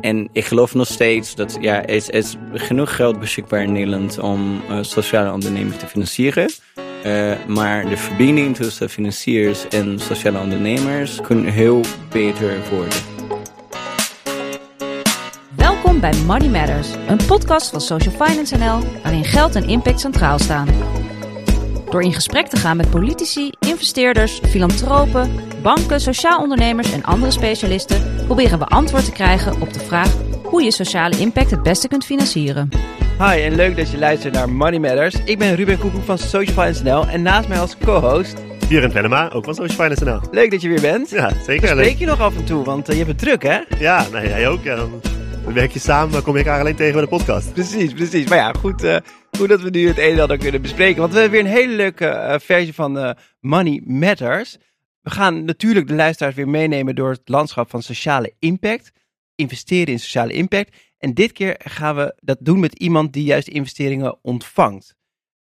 [0.00, 4.18] En ik geloof nog steeds dat ja, er, is, is genoeg geld beschikbaar in Nederland
[4.18, 6.50] om uh, sociale ondernemingen te financieren.
[7.06, 12.98] Uh, maar de verbinding tussen financiers en sociale ondernemers kunnen heel beter worden.
[15.56, 20.38] Welkom bij Money Matters, een podcast van Social Finance NL waarin geld en impact centraal
[20.38, 20.68] staan.
[21.90, 25.30] Door in gesprek te gaan met politici, investeerders, filantropen,
[25.62, 30.62] banken, sociaal ondernemers en andere specialisten proberen we antwoord te krijgen op de vraag hoe
[30.62, 32.68] je sociale impact het beste kunt financieren.
[33.18, 35.14] Hi en leuk dat je luistert naar Money Matters.
[35.24, 38.34] Ik ben Ruben Koekoek van Social Finance NL en naast mij als co-host...
[38.68, 40.20] Jurend Venema, ook van Social Finance NL.
[40.30, 41.10] Leuk dat je weer bent.
[41.10, 41.68] Ja, zeker.
[41.68, 43.60] Spreek je nog af en toe, want uh, je hebt het druk hè?
[43.78, 44.62] Ja, nee, jij ook.
[44.62, 45.00] Ja, dan
[45.54, 47.52] werk je samen, dan kom ik eigenlijk alleen tegen bij de podcast.
[47.52, 48.28] Precies, precies.
[48.28, 48.96] Maar ja, goed, uh,
[49.38, 51.00] goed dat we nu het een en ander kunnen bespreken.
[51.00, 54.58] Want we hebben weer een hele leuke uh, versie van Money Matters...
[55.02, 58.92] We gaan natuurlijk de luisteraars weer meenemen door het landschap van sociale impact.
[59.34, 60.76] Investeren in sociale impact.
[60.98, 64.96] En dit keer gaan we dat doen met iemand die juist investeringen ontvangt.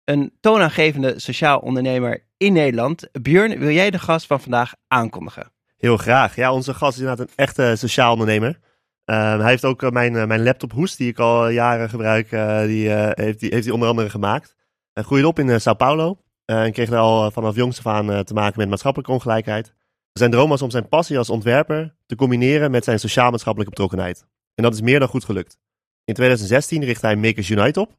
[0.03, 3.09] Een toonaangevende sociaal ondernemer in Nederland.
[3.21, 5.51] Björn, wil jij de gast van vandaag aankondigen?
[5.77, 6.35] Heel graag.
[6.35, 8.59] Ja, onze gast is inderdaad een echte sociaal ondernemer.
[9.05, 12.29] Uh, hij heeft ook mijn, uh, mijn laptop Hoest, die ik al jaren gebruik,
[12.67, 14.55] die, heeft, die, heeft hij onder andere gemaakt.
[14.93, 16.17] Hij groeide op in Sao Paulo.
[16.49, 19.73] Uh, en kreeg al vanaf jongs af aan uh, te maken met maatschappelijke ongelijkheid.
[20.13, 24.25] Zijn droom was om zijn passie als ontwerper te combineren met zijn sociaal-maatschappelijke betrokkenheid.
[24.55, 25.59] En dat is meer dan goed gelukt.
[26.03, 27.97] In 2016 richtte hij Makers Unite op.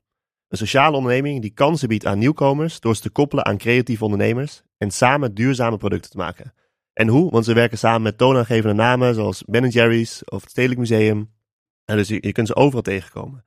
[0.48, 4.62] Een sociale onderneming die kansen biedt aan nieuwkomers door ze te koppelen aan creatieve ondernemers
[4.78, 6.55] en samen duurzame producten te maken.
[6.93, 7.31] En hoe?
[7.31, 11.33] Want ze werken samen met toonaangevende namen zoals Ben Jerry's of het Stedelijk Museum.
[11.84, 13.45] En dus je, kunt ze overal tegenkomen.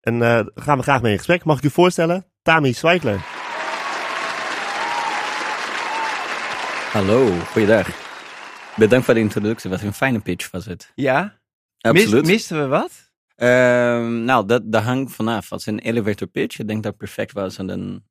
[0.00, 1.44] En daar gaan we graag mee in gesprek.
[1.44, 2.26] Mag ik u voorstellen?
[2.42, 3.33] Tami Zweigler.
[6.94, 7.88] Hallo, goeiedag.
[8.76, 9.70] Bedankt voor de introductie.
[9.70, 10.92] Wat een fijne pitch was het.
[10.94, 11.40] Ja?
[11.78, 12.22] Absoluut.
[12.22, 13.12] Mis, misten we wat?
[13.36, 13.48] Uh,
[14.24, 15.52] nou, dat, dat hangt vanaf.
[15.52, 17.58] Als een elevator pitch, ik denk dat het perfect was.
[17.58, 18.04] En dan,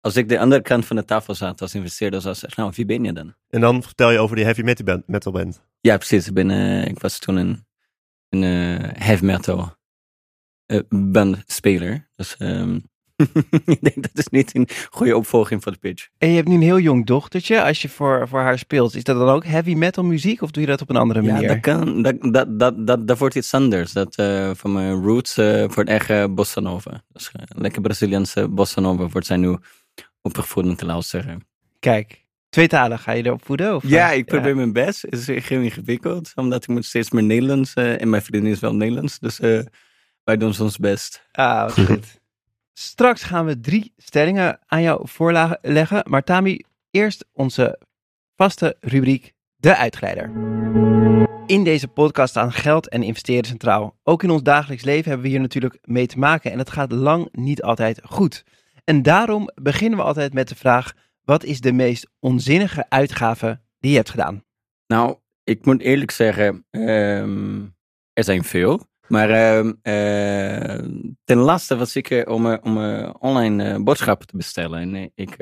[0.00, 2.74] als ik de andere kant van de tafel zat als investeerder, zou ik zeggen, nou,
[2.76, 3.34] wie ben je dan?
[3.48, 4.62] En dan vertel je over die heavy
[5.06, 5.62] metal band.
[5.80, 6.26] Ja, precies.
[6.26, 7.66] Ik, ben, uh, ik was toen een,
[8.28, 9.76] een uh, heavy metal
[10.66, 12.08] uh, bandspeler.
[12.14, 12.89] Dus um,
[13.74, 16.08] ik denk dat is niet een goede opvolging voor de pitch.
[16.18, 17.62] En je hebt nu een heel jong dochtertje.
[17.62, 20.62] Als je voor, voor haar speelt, is dat dan ook heavy metal muziek of doe
[20.62, 21.42] je dat op een andere manier?
[21.42, 22.02] Ja, dat kan.
[22.02, 23.92] Dat, dat, dat, dat, dat wordt iets anders.
[23.92, 27.02] Dat uh, van mijn roots uh, voor het eigen bossa nova.
[27.12, 29.56] Dus uh, lekker Braziliaanse bossa nova wordt zij nu
[30.22, 31.46] opgevoed te luisteren.
[31.78, 33.74] Kijk, twee talen ga je erop voeden?
[33.74, 33.82] Of?
[33.86, 34.54] Ja, ik probeer ja.
[34.54, 35.02] mijn best.
[35.02, 37.74] Het is heel ingewikkeld, omdat ik moet steeds meer Nederlands.
[37.74, 39.38] en mijn vriendin is wel Nederlands, dus
[40.24, 41.28] wij doen ons best.
[41.32, 42.18] Ah, goed.
[42.80, 46.02] Straks gaan we drie stellingen aan jou voorleggen.
[46.08, 47.78] Maar Tami, eerst onze
[48.36, 50.30] vaste rubriek De Uitgeleider.
[51.46, 53.98] In deze podcast staan geld en investeren centraal.
[54.02, 56.92] Ook in ons dagelijks leven hebben we hier natuurlijk mee te maken en het gaat
[56.92, 58.44] lang niet altijd goed.
[58.84, 60.92] En daarom beginnen we altijd met de vraag:
[61.24, 64.44] wat is de meest onzinnige uitgave die je hebt gedaan?
[64.86, 67.76] Nou, ik moet eerlijk zeggen, um,
[68.12, 68.88] er zijn veel.
[69.10, 70.84] Maar uh, uh,
[71.24, 72.76] ten laatste was ik uh, om, om
[73.18, 74.80] online boodschappen te bestellen.
[74.80, 75.36] En ik,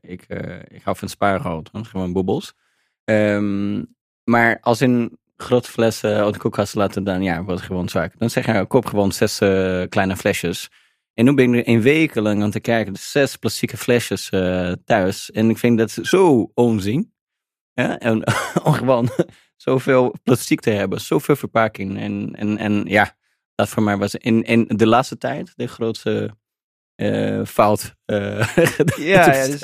[0.00, 0.26] ik,
[0.68, 2.54] ik hou van spaargeld, gewoon boebels.
[3.04, 3.94] Um,
[4.24, 8.18] maar als in grote flessen uit de koelkast laten, dan ja, wordt gewoon zaak.
[8.18, 9.38] Dan zeg je, koop gewoon zes
[9.88, 10.70] kleine flesjes.
[11.14, 12.92] En nu ben ik er een week lang aan te kijken.
[12.92, 14.28] Dus zes plastieke flesjes
[14.84, 15.30] thuis.
[15.30, 17.12] En ik vind dat zo onzin.
[17.72, 18.22] Ja, en
[18.78, 19.08] gewoon
[19.56, 21.98] zoveel plastic te hebben, zoveel verpakking.
[21.98, 23.16] En, en, en ja,
[23.54, 26.36] dat voor mij was in, in de laatste tijd de grootste
[26.96, 27.94] uh, fout.
[28.12, 28.54] Uh,
[28.96, 29.62] ja, ja, dus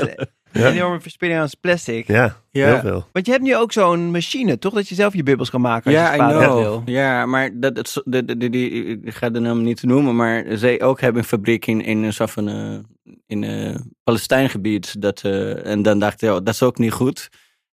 [0.53, 2.07] een enorme verspilling aan plastic.
[2.07, 3.07] Ja, ja, heel veel.
[3.13, 4.75] Want je hebt nu ook zo'n machine, toch?
[4.75, 5.93] Dat je zelf je bubbels kan maken.
[5.93, 6.89] Ja, I know.
[6.89, 8.71] Ja, maar dat, dat, de, de, die,
[9.03, 12.13] ik ga de naam niet noemen, maar zij ook hebben een fabriek in, in een
[12.13, 12.79] soort van uh,
[13.27, 15.03] in een Palestijngebied.
[15.03, 15.21] Dat,
[15.65, 17.29] en dan dacht ik, oh, dat is ook niet goed.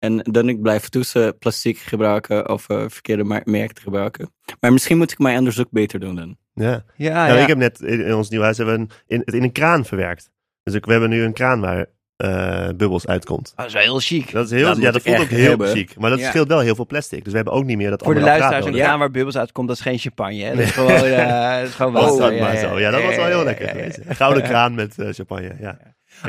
[0.03, 4.34] En dan ik blijf tussen plastic gebruiken of uh, verkeerde merken gebruiken.
[4.59, 6.38] Maar misschien moet ik mijn onderzoek beter doen dan.
[6.53, 7.35] Ja, ja, ja.
[7.35, 7.41] ja.
[7.41, 9.85] ik heb net in ons nieuw huis hebben we een, in, het in een kraan
[9.85, 10.29] verwerkt.
[10.64, 11.85] Dus ik, we hebben nu een kraan waar
[12.17, 13.53] uh, bubbels uitkomt.
[13.55, 14.32] Dat is wel heel chic.
[14.32, 15.67] Dat is heel, dat ja, dat voelt ook heel hebben.
[15.67, 15.97] chic.
[15.97, 16.29] Maar dat ja.
[16.29, 17.23] scheelt wel heel veel plastic.
[17.23, 19.67] Dus we hebben ook niet meer dat Voor de luisteraars, een kraan waar bubbels uitkomt,
[19.67, 20.44] dat is geen champagne.
[20.44, 20.55] Hè?
[20.55, 22.09] Dat is gewoon, uh, dat is gewoon water.
[22.14, 22.79] Oh, dat maar zo.
[22.79, 24.00] Ja, dat was wel heel lekker geweest.
[24.08, 25.78] Gouden kraan met uh, champagne, ja.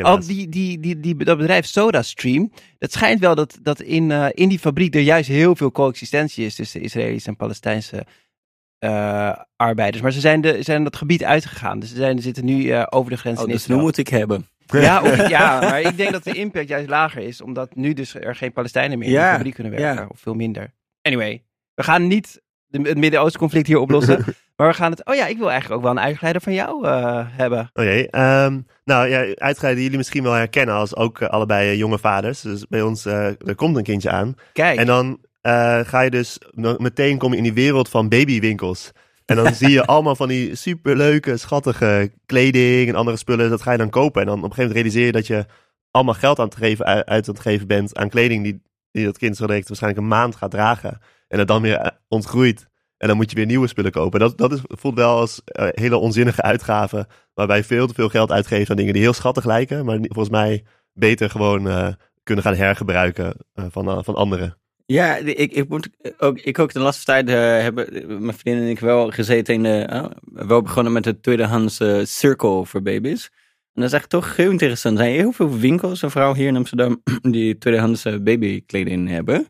[0.02, 4.26] Al die, die, die, die, dat bedrijf SodaStream, het schijnt wel dat, dat in, uh,
[4.30, 8.06] in die fabriek er juist heel veel coexistentie is tussen Israëlische en Palestijnse
[8.84, 10.02] uh, arbeiders.
[10.02, 11.78] Maar ze zijn, de, zijn dat gebied uitgegaan.
[11.78, 14.08] Dus ze zijn, zitten nu uh, over de grens oh, in dus nu moet ik
[14.08, 14.48] hebben.
[14.66, 18.14] Ja, of, ja, maar ik denk dat de impact juist lager is, omdat nu dus
[18.14, 20.08] er geen Palestijnen meer ja, in de fabriek kunnen werken, ja.
[20.10, 20.72] of veel minder.
[21.02, 21.42] Anyway,
[21.74, 22.42] we gaan niet
[22.82, 24.24] het Midden-Oosten conflict hier oplossen.
[24.56, 25.06] maar we gaan het...
[25.06, 27.70] Oh ja, ik wil eigenlijk ook wel een uitgeleider van jou eh, hebben.
[27.72, 31.78] Oké, ehm, nou ja, uitgeleide die jullie misschien wel herkennen als ook eh, allebei eh,
[31.78, 32.40] jonge vaders.
[32.40, 34.34] Dus bij ons, eh, er komt een kindje aan.
[34.52, 34.78] Kijk.
[34.78, 35.18] En dan
[35.86, 38.90] ga je dus me- meteen komen in die wereld van babywinkels.
[39.24, 43.50] En dan zie je allemaal van die superleuke, schattige kleding en andere spullen.
[43.50, 44.20] Dat ga je dan kopen.
[44.20, 45.46] En dan op een gegeven moment realiseer je dat je
[45.90, 49.04] allemaal geld aan het geven, uit uit aan het geven bent aan kleding die, die
[49.04, 51.00] dat kind zo direct waarschijnlijk een maand gaat dragen.
[51.28, 52.68] En dat dan weer eh, ontgroeit.
[52.96, 54.20] En dan moet je weer nieuwe spullen kopen.
[54.20, 57.06] Dat, dat is, voelt wel als eh, hele onzinnige uitgaven.
[57.34, 59.84] Waarbij veel te veel geld uitgeeft aan dingen die heel schattig lijken.
[59.84, 61.88] Maar volgens mij beter gewoon eh,
[62.22, 64.58] kunnen gaan hergebruiken van, van anderen.
[64.86, 65.88] Ja, ik, ik moet
[66.18, 67.28] ook, ik ook de laatste tijd
[67.62, 67.86] hebben
[68.24, 72.66] mijn vriendin en ik wel gezeten in de, wel begonnen met de tweedehands eh, circle
[72.66, 73.30] voor baby's.
[73.72, 74.98] En dat is echt toch heel interessant.
[74.98, 77.02] Er zijn heel veel winkels, en vooral hier in Amsterdam,
[77.36, 79.46] die tweedehands eh, babykleding hebben.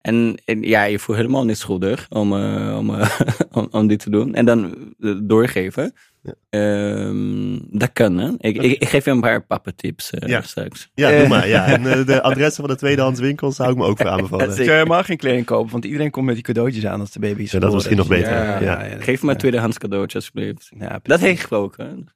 [0.00, 3.10] En, en ja, je voelt helemaal niet schuldig om, eh, om, eh,
[3.58, 4.34] om, om dit te doen.
[4.34, 5.92] En dan eh, doorgeven.
[6.22, 6.34] Ja.
[6.50, 8.28] Ehm, dat kan, hè?
[8.38, 10.42] Ik, ik, ik geef je een paar pappentips eh Ja.
[10.42, 10.90] straks.
[10.94, 11.48] Ja, doe maar.
[11.48, 11.66] Ja.
[11.66, 14.52] En de adressen van de tweedehands winkels zou ik me ook voor Ik aanbevallen.
[14.52, 17.42] zou helemaal geen kleding kopen, want iedereen komt met die cadeautjes aan als de baby
[17.42, 18.30] is Ja, dat is misschien nog geboren.
[18.30, 18.44] beter.
[18.46, 18.84] Ja, Ja.
[18.84, 19.38] ja, ja, Geef me een ja.
[19.40, 20.70] tweedehands cadeautje, alsjeblieft.
[20.78, 22.06] Ja, Dat heeft gesproken.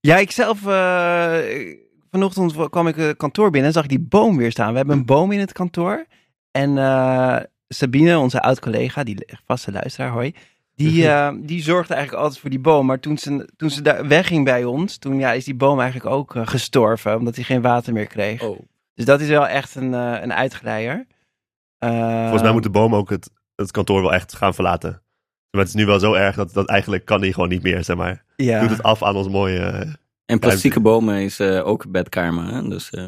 [0.00, 0.66] Ja, ik zelf...
[0.66, 1.38] eh,
[2.10, 4.70] vanochtend kwam ik het kantoor binnen en zag ik die boom weer staan.
[4.70, 6.06] We hebben een boom in het kantoor.
[6.50, 7.36] En eh,
[7.68, 10.34] Sabine, onze oud-collega, die vaste luisteraar, hoi...
[10.74, 12.86] Die, eh, die zorgde eigenlijk altijd voor die boom.
[12.86, 16.10] Maar toen ze, toen ze daar wegging bij ons, toen ja, is die boom eigenlijk
[16.10, 17.16] ook eh, gestorven.
[17.16, 18.42] Omdat hij geen water meer kreeg.
[18.42, 18.58] Oh.
[18.94, 21.06] Dus dat is wel echt een, eh een uitgeleider.
[21.78, 25.02] Eh, Volgens mij moet de boom ook het, het kantoor wel echt gaan verlaten.
[25.50, 27.84] Maar het is nu wel zo erg dat, dat eigenlijk kan die gewoon niet meer,
[27.84, 28.24] zeg maar.
[28.36, 28.60] ja.
[28.60, 29.96] Doet het af aan ons mooie...
[30.26, 32.52] En plastieke bomen is eh, ook bedkarma.
[32.52, 32.68] Hè?
[32.68, 33.04] Dus eh,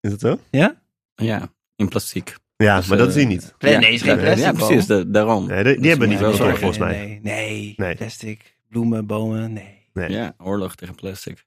[0.00, 0.38] is het zo?
[0.50, 2.36] ja, in plastic.
[2.64, 3.54] Ja, Dus, maar dat eh, is hier niet.
[3.58, 4.86] Ja, nee, is geen ja, plastic Ja, precies.
[4.86, 5.46] da- daarom.
[5.46, 6.58] Nee, die, die hebben we niet kantoor, zorgen.
[6.58, 6.96] volgens mij.
[6.98, 7.94] Nee, nee, Nee.
[7.94, 9.86] plastic, bloemen, bomen, nee.
[9.92, 10.10] Nee.
[10.10, 11.44] Ja, oorlog tegen plastic.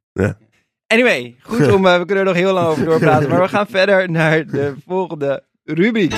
[0.87, 3.67] Anyway, goed om, eh, we kunnen er nog heel lang over doorpraten, maar we gaan
[3.77, 6.13] verder naar de volgende rubriek.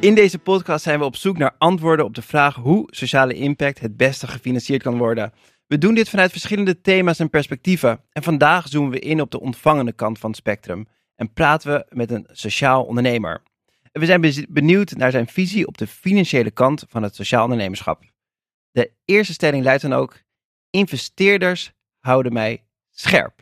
[0.00, 3.80] In deze podcast zijn we op zoek naar antwoorden op de vraag hoe sociale impact
[3.80, 5.32] het beste gefinancierd kan worden.
[5.66, 8.00] We doen dit vanuit verschillende thema's en perspectieven.
[8.12, 10.86] En vandaag zoomen we in op de ontvangende kant van het spectrum
[11.20, 13.42] en praten we met een sociaal ondernemer.
[13.92, 18.02] We zijn benieuwd naar zijn visie op de financiële kant van het sociaal ondernemerschap.
[18.70, 20.22] De eerste stelling luidt dan ook:
[20.70, 23.40] investeerders houden mij scherp.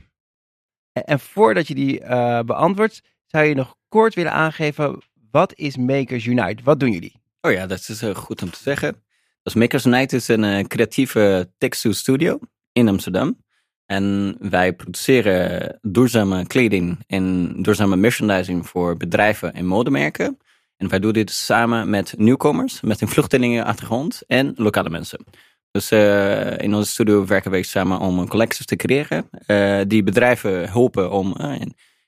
[0.92, 6.26] En, voordat je die eh, beantwoordt, zou je nog kort willen aangeven: wat is Makers
[6.26, 6.62] Unite?
[6.62, 7.20] Wat doen jullie?
[7.40, 9.02] Oh ja, dat is eh, goed om te zeggen.
[9.42, 12.38] Dus Makers Night is een eh, creatieve textile studio
[12.72, 13.44] in Amsterdam.
[13.88, 20.38] En wij produceren duurzame kleding en duurzame merchandising voor bedrijven en modemerken.
[20.76, 25.24] En wij doen dit samen met nieuwkomers, met een vluchtelingenachtergrond en lokale mensen.
[25.70, 30.68] Dus eh, in onze studio werken wij samen om collecties te creëren eh, die bedrijven
[30.68, 31.60] helpen om eh,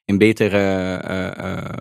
[0.04, 0.54] een, betere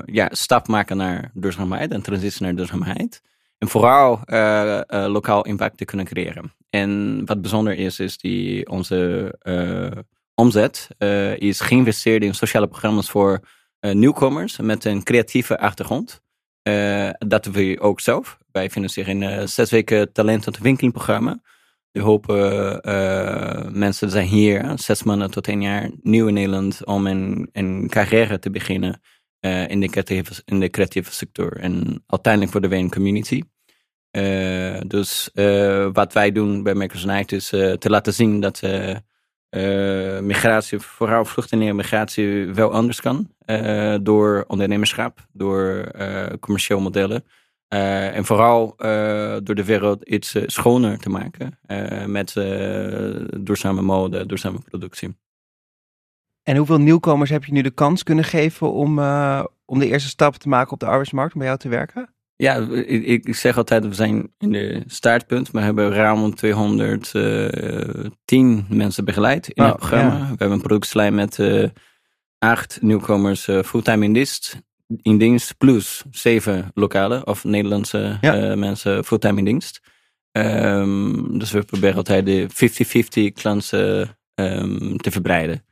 [0.05, 3.21] ja, stap maken naar duurzaamheid en transitie naar duurzaamheid.
[3.59, 6.53] En vooral eh, eh, lokaal impact te kunnen creëren.
[6.69, 10.01] En wat bijzonder is, is die onze eh,
[10.33, 10.88] omzet
[11.38, 13.39] is geïnvesteerd in sociale programma's voor
[13.79, 16.21] nieuwkomers met een creatieve achtergrond.
[17.17, 18.38] Dat we ook zelf.
[18.51, 21.42] Wij financieren een zes weken talent ontwikkeling programma.
[21.92, 22.80] We hopen
[23.80, 28.39] mensen zijn hier, zes maanden tot een jaar, nieuw in Nederland, om een, een carrière
[28.39, 29.01] te beginnen
[29.39, 31.57] eh, in, de creatieve, in de sector.
[31.57, 33.41] En uiteindelijk worden we een community.
[34.11, 38.61] Eh, dus eh, wat wij doen bij Makers Night is te laten zien dat
[40.21, 43.33] migratie, vooral vluchtelingenmigratie, wel anders kan.
[44.01, 45.91] door ondernemerschap, door
[46.39, 47.23] commercieel modellen.
[47.67, 48.73] En vooral
[49.43, 51.59] door de wereld iets schoner te maken.
[52.05, 52.33] met
[53.43, 55.15] duurzame mode, duurzame productie.
[56.43, 60.09] En hoeveel nieuwkomers heb je nu de kans kunnen geven om, eh, om de eerste
[60.09, 62.13] stap te maken op de arbeidsmarkt, om bij jou te werken?
[62.35, 62.55] Ja,
[62.85, 65.51] ik, ik zeg altijd, we zijn in de startpunt.
[65.51, 70.13] We hebben ruim 210 mensen begeleid in Oh, het programma.
[70.13, 70.19] ja.
[70.21, 71.63] We hebben een productielijn met eh,
[72.37, 74.57] acht nieuwkomers eh, fulltime in dienst.
[75.01, 78.55] In dienst plus zeven lokale of Nederlandse Ja.
[78.55, 79.79] mensen fulltime in dienst.
[80.31, 85.63] Ehm, dus we proberen altijd de 50-50 klanten ehm, te verbreiden.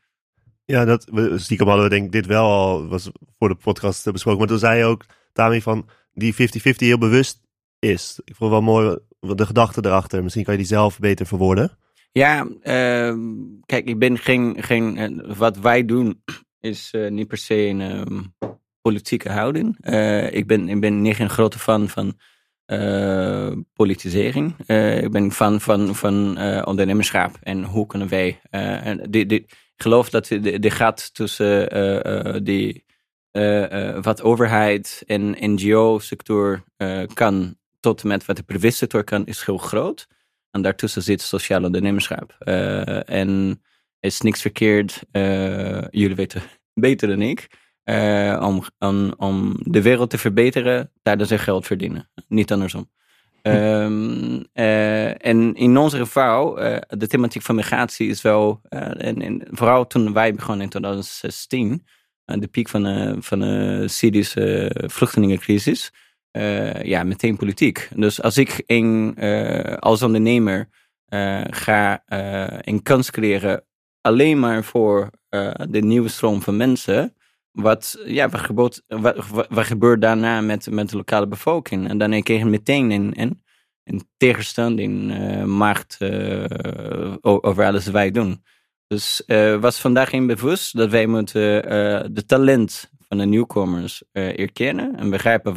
[0.70, 3.10] Ja, dat, stiekem hadden we denk ik dit wel al, was
[3.40, 4.40] voor de podcast eh, besproken.
[4.40, 6.38] Maar toen zei je ook, Tami, van die 50-50
[6.78, 7.42] heel bewust
[7.80, 8.20] is.
[8.26, 10.24] Ik vond het wel mooi wat de gedachte erachter.
[10.24, 11.78] Misschien kan je die zelf beter verwoorden.
[12.12, 13.20] Ja, ehm,
[13.66, 14.64] kijk, ik ben geen.
[14.64, 16.24] geen eh, wat wij doen
[16.60, 18.24] is eh, niet per se een ehm,
[18.82, 19.78] politieke houding.
[19.80, 22.18] Eh, ik, ben, ik ben niet een grote fan van
[22.66, 24.56] eh, politisering.
[24.66, 28.40] Eh, ik ben fan van, van eh, ondernemerschap en hoe kunnen wij.
[28.50, 29.46] eh, die, die,
[29.78, 32.86] ik geloof dat de, de gaat tussen eh, eh, die,
[33.32, 36.64] eh, wat overheid en NGO-sector
[37.14, 40.08] kan tot en met wat de privésector kan, is heel groot.
[40.52, 42.36] En daartussen zit sociaal ondernemerschap.
[43.06, 43.62] En
[44.00, 45.04] er is niks verkeerd,
[45.92, 46.42] jullie weten
[46.88, 47.48] beter dan ik,
[48.42, 52.10] om, om, om de wereld te verbeteren tijdens er geld verdienen.
[52.28, 52.90] Niet andersom.
[53.48, 59.22] Ehm, eh, en in ons geval, eh, de thematiek van migratie is wel, eh, en,
[59.22, 61.86] en vooral toen wij begonnen in 2016,
[62.26, 65.92] aan de piek van van de Syrische vluchtelingencrisis,
[66.32, 67.90] eh, ja, meteen politiek.
[67.96, 70.70] Dus als ik eh, als ondernemer
[71.08, 73.64] eh, ga eh, een kans creëren
[74.02, 77.16] alleen maar voor eh, de nieuwe stroom van mensen,
[77.62, 78.82] wat, ja, wat, gebeurt,
[79.50, 81.90] wat, gebeurt daarna met, met de lokale bevolking?
[81.90, 83.42] En dan kreeg je meteen een,
[83.84, 88.44] een, tegenstand in eh, macht eh, over alles wat wij doen.
[88.88, 91.42] Dus eh was vandaag in bewust dat wij moeten
[92.14, 95.54] de talent van de nieuwkomers erkennen en begrijpen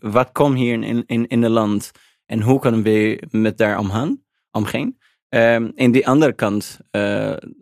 [0.00, 1.90] wat komt hier in, in, in het land
[2.26, 4.96] en hoe kunnen we met daar omgaan, omgaan.
[5.28, 6.78] Ehm, en die andere kant,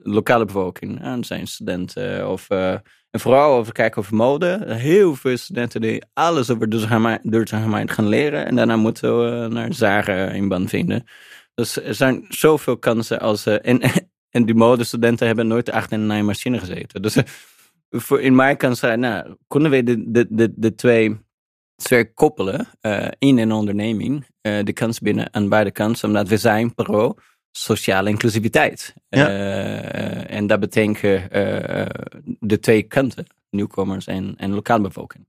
[0.02, 2.48] lokale bevolking, uh, zijn studenten of
[3.10, 4.64] en vooral over kijken over mode.
[4.66, 6.68] Heel veel studenten die alles over
[7.22, 11.04] duurzaamheid, gaan leren en daarna moeten we naar zagen in band vinden.
[11.54, 13.80] Dus er zijn zoveel kansen als eh, en,
[14.36, 17.02] en die modestudenten hebben nooit achter een naaimachine gezeten.
[17.02, 17.24] Dus eh,
[17.90, 21.28] voor, in mij kan zijn, nou, kunnen we de, de, de, de twee
[21.80, 26.36] twee koppelen eh, in een onderneming, eh, de kans binnen aan beide kanten, omdat we
[26.36, 27.14] zijn pro
[27.50, 28.94] sociale inclusiviteit.
[29.08, 29.28] Ja.
[29.28, 31.86] Eh, en dat betekent eh,
[32.40, 35.28] de twee kanten, nieuwkomers en, en lokale bevolking.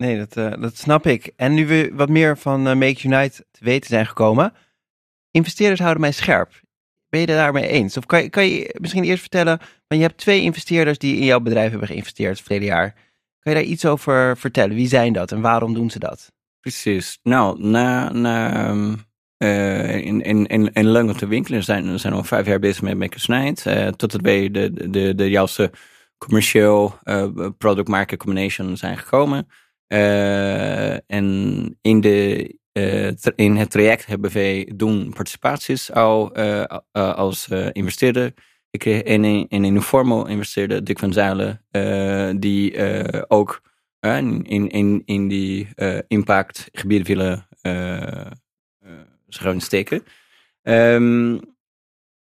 [0.00, 1.32] Nee, dat, eh, dat snap ik.
[1.36, 4.52] En nu we wat meer van Make Unite te weten zijn gekomen,
[5.30, 6.60] investeerders houden mij scherp.
[7.08, 7.96] Ben je het daarmee eens?
[7.96, 11.24] Of kan je, kan je misschien eerst vertellen, want je hebt twee investeerders die in
[11.24, 12.92] jouw bedrijf hebben geïnvesteerd het verleden jaar.
[13.40, 14.76] Kan je daar iets over vertellen?
[14.76, 16.32] Wie zijn dat en waarom doen ze dat?
[16.60, 17.18] Precies.
[17.22, 18.94] Nou, na, na ehm,
[19.40, 22.98] eh, in, in, in, in lang de winkelen zijn zijn al vijf jaar bezig met
[22.98, 23.66] Make a Snijdt.
[23.66, 25.70] eh totdat wij de, de, de juiste
[26.18, 27.28] commercieel eh,
[27.58, 29.48] product market combination zijn gekomen.
[31.06, 32.54] En in, de,
[33.34, 36.34] in het traject hebben wij doen participaties al
[36.92, 38.32] als investeerder.
[38.70, 41.64] Ik kreeg een, een, een informal investeerder, Dick van Zuilen,
[42.40, 42.76] die
[43.28, 43.62] ook
[44.00, 45.68] in, in, in, in die
[46.08, 47.48] impactgebieden willen
[49.38, 50.04] gaan steken.
[50.62, 51.36] Ehm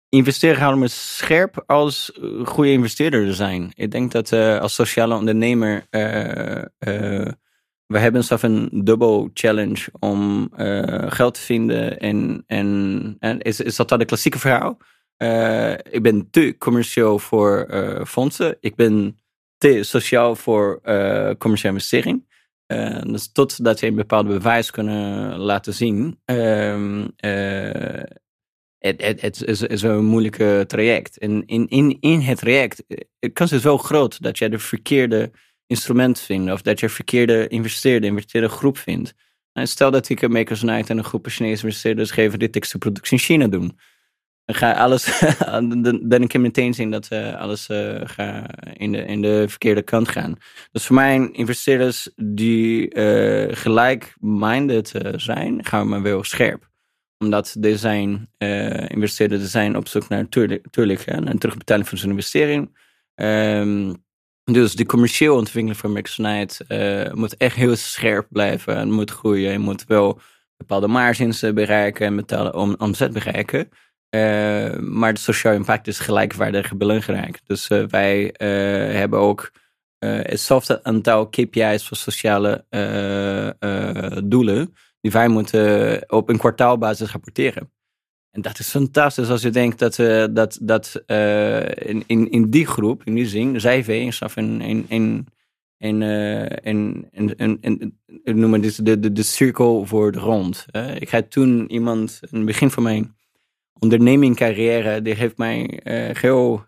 [0.08, 3.70] investeren houden me scherp als eh, goede investeerder zijn.
[3.74, 7.32] Ik denk dat eh, als sociale ondernemer eh,
[7.86, 10.50] we hebben zelf een dubbel challenge om
[11.08, 11.98] geld te vinden.
[11.98, 14.78] En, en, en is, is dat dan de klassieke verhaal?
[15.90, 17.68] Ik ben te commercieel voor
[18.06, 18.56] fondsen.
[18.60, 19.18] Ik ben
[19.58, 20.80] te sociaal voor
[21.38, 22.35] commerciële investering.
[22.66, 26.20] Eh, dus totdat je een bepaald bewijs kunnen laten zien.
[26.24, 28.02] ehm, eh,
[28.78, 31.18] het, het, het is, is een moeilijke traject.
[31.18, 34.58] En in, in, in het traject, eh, de kans is wel groot dat je de
[34.58, 35.30] verkeerde
[35.66, 36.52] instrument vindt.
[36.52, 39.14] Of dat je verkeerde investeerder, investeerde groep vindt.
[39.52, 43.16] En stel dat ik een Makers Night en een groep Chinese investeerders geven die textielproductie
[43.16, 43.78] in China doen.
[44.52, 45.20] Ga alles,
[46.02, 50.08] dan, je meteen zien dat eh, alles eh, ga in, de, in de verkeerde kant
[50.08, 50.36] gaan.
[50.72, 56.68] Dus voor mij investeerders die eh gelijk-minded zijn, gaan we wel scherp.
[57.18, 58.28] Omdat deze zijn,
[58.88, 62.76] investeerders zijn op zoek naar tuurlijk, tuurlijk hè, een terugbetaling van zijn investering.
[63.14, 63.92] Ehm,
[64.44, 65.92] dus de commerciële ontwikkeling van
[66.68, 69.52] uh, moet echt heel scherp blijven en moet groeien.
[69.52, 70.20] Je moet wel
[70.56, 73.68] bepaalde margins bereiken en betalen om omzet bereiken.
[74.10, 77.40] Uh, maar de sociale impact is gelijkwaardig belangrijk.
[77.44, 78.30] Dus uh, wij uh,
[78.94, 79.52] hebben ook
[79.98, 82.64] hetzelfde aantal KPI's voor sociale
[84.24, 87.72] doelen die wij moeten op een kwartaalbasis rapporteren.
[88.30, 89.96] En dat is fantastisch als je denkt dat,
[90.34, 91.02] dat, dat
[91.74, 95.26] in, in, in die groep, in die zin, zij wees of in, in, in,
[95.78, 97.62] in,
[98.24, 100.66] in noem dit, de, de, de cirkel voor de rond.
[100.98, 103.15] ik had toen iemand, in het begin van mijn
[103.78, 105.80] ondernemingcarrière, die heeft mij
[106.12, 106.64] heel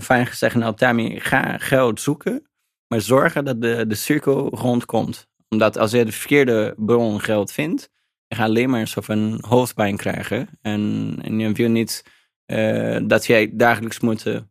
[0.00, 2.46] fijn gezegd, nou Tami, ga geld zoeken,
[2.88, 5.28] maar zorgen dat de, de cirkel rondkomt.
[5.48, 7.90] Omdat als je de verkeerde bron geld vindt,
[8.26, 10.48] je gaat alleen maar een soort van hoofdpijn krijgen.
[10.62, 12.04] En, en je wil niet
[12.46, 14.42] uh, dat jij dagelijks moet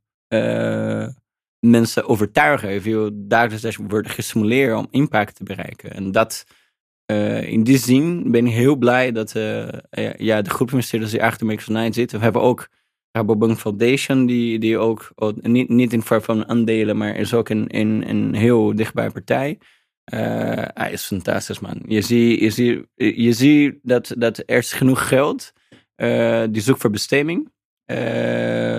[1.59, 2.73] mensen overtuigen.
[2.73, 5.93] Je wil dagelijks dat je wordt gestimuleerd om impact te bereiken.
[5.93, 6.45] En dat
[7.47, 9.31] in die zin ben ik heel blij dat
[10.17, 12.17] ja, de groep investeerders die achter Microsoft 9 zitten.
[12.17, 12.67] We hebben ook
[13.11, 17.65] Rabobank Foundation, die, die ook niet, niet in vorm van aandelen, maar is ook een,
[17.67, 19.59] een, een heel dichtbij partij.
[20.73, 21.81] hij is fantastisch, man.
[21.87, 25.53] Je ziet, je ziet, je ziet dat, dat er is genoeg geld
[26.49, 27.51] die zoekt voor bestemming.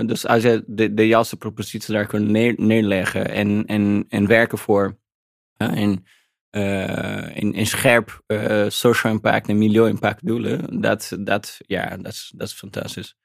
[0.07, 4.97] dus als je de, de juiste propositie daar kunt neerleggen en, en, en werken voor
[5.57, 6.05] en
[7.35, 12.33] in, in scherp uh, social impact en milieu impact doelen, dat, dat, ja, dat, is,
[12.37, 13.17] dat is fantastisch.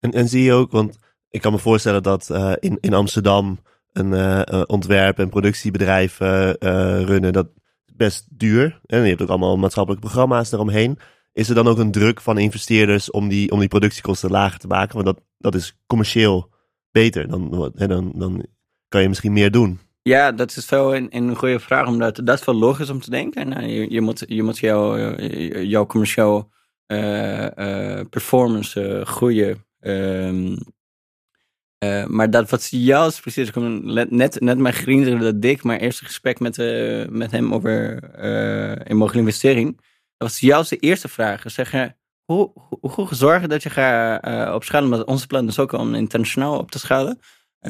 [0.00, 0.98] En, en zie je ook, want
[1.28, 3.58] ik kan me voorstellen dat uh, in, in Amsterdam
[3.92, 7.48] een ontwerp- en productiebedrijf runnen, dat
[7.96, 8.80] best duur.
[8.86, 10.98] En je hebt ook allemaal maatschappelijke programma's eromheen.
[11.32, 14.66] Is er dan ook een druk van investeerders om die, om die productiekosten lager te
[14.66, 14.94] maken?
[14.94, 16.52] Want dat, dat is commercieel
[16.90, 17.28] beter.
[17.28, 18.46] Dan, dan, dan
[18.88, 19.80] kan je misschien meer doen.
[20.02, 23.48] Ja, dat is wel een, een goede vraag, omdat dat wel logisch om te denken.
[23.48, 25.14] Nou, je, moet, je moet jouw,
[25.62, 26.50] jouw commercieel
[26.86, 29.64] uh, performance groeien.
[29.80, 30.56] Um,
[32.06, 33.50] maar dat wat juist precies,
[34.10, 36.56] net, net mijn vrienden dat dik, maar eerste gesprek met,
[37.10, 38.02] met hem over
[38.88, 39.76] in mogelijke investering.
[40.16, 41.42] Dat was juist de eerste vraag.
[41.46, 45.94] Zeggen, hoe, hoe, hoe zorgen dat je gaat opschalen, met onze plan is ook om
[45.94, 47.18] internationaal op te schalen.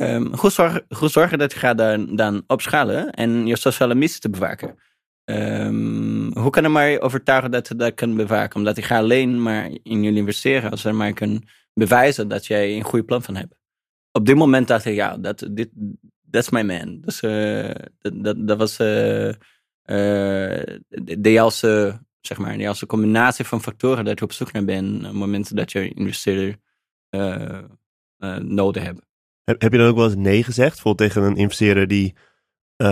[0.00, 1.78] Um, goed, zorgen, goed zorgen dat je gaat
[2.16, 4.78] dan, opschalen en je sociale missie te bewaken.
[5.24, 8.56] Um, hoe kan je maar overtuigen dat je dat kan bewaken?
[8.56, 11.42] Omdat je gaat alleen maar in jullie investeren als je maar kan
[11.74, 13.54] bewijzen dat jij een goede plan van hebt.
[14.12, 15.68] Op dit moment dacht ik, ja, dat dit,
[16.30, 17.00] that's my man.
[17.00, 19.34] Dus uh, dat, dat, was uh, uh,
[21.18, 25.12] de, juiste, zeg maar, combinatie van factoren dat je op zoek naar bent op het
[25.12, 26.56] moment dat je investeerder
[28.40, 29.10] nodig hebt.
[29.52, 30.72] Heb, heb je dan ook wel eens nee gezegd?
[30.72, 32.14] Bijvoorbeeld tegen een investeerder die,
[32.76, 32.88] uh,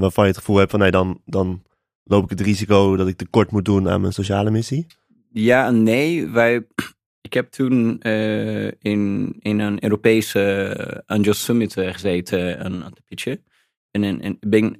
[0.00, 1.62] waarvan je het gevoel hebt van nee, dan, dan
[2.04, 4.86] loop ik het risico dat ik tekort moet doen aan mijn sociale missie?
[5.30, 6.28] Ja en nee.
[6.28, 6.66] Wij,
[7.28, 13.44] ik heb toen uh, in, in een Europese Angel Summit uh, gezeten aan, te pitchen.
[13.90, 14.78] En, en, en ben,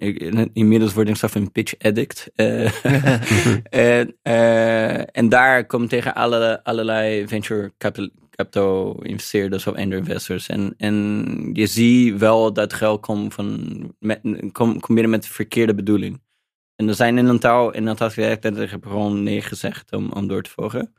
[0.52, 2.30] inmiddels word ik zelf een pitch addict.
[3.70, 4.16] en,
[5.12, 10.48] en daar komt tegen alle, allerlei venture capital, capital investeerders of angel investors.
[10.48, 14.20] En, en je ziet wel dat geld komt van met,
[14.52, 16.20] kom, binnen met de verkeerde bedoeling.
[16.76, 19.92] En er zijn in een taal, in een taal gezegd dat ik gewoon nee gezegd
[19.92, 20.94] om, om door te volgen.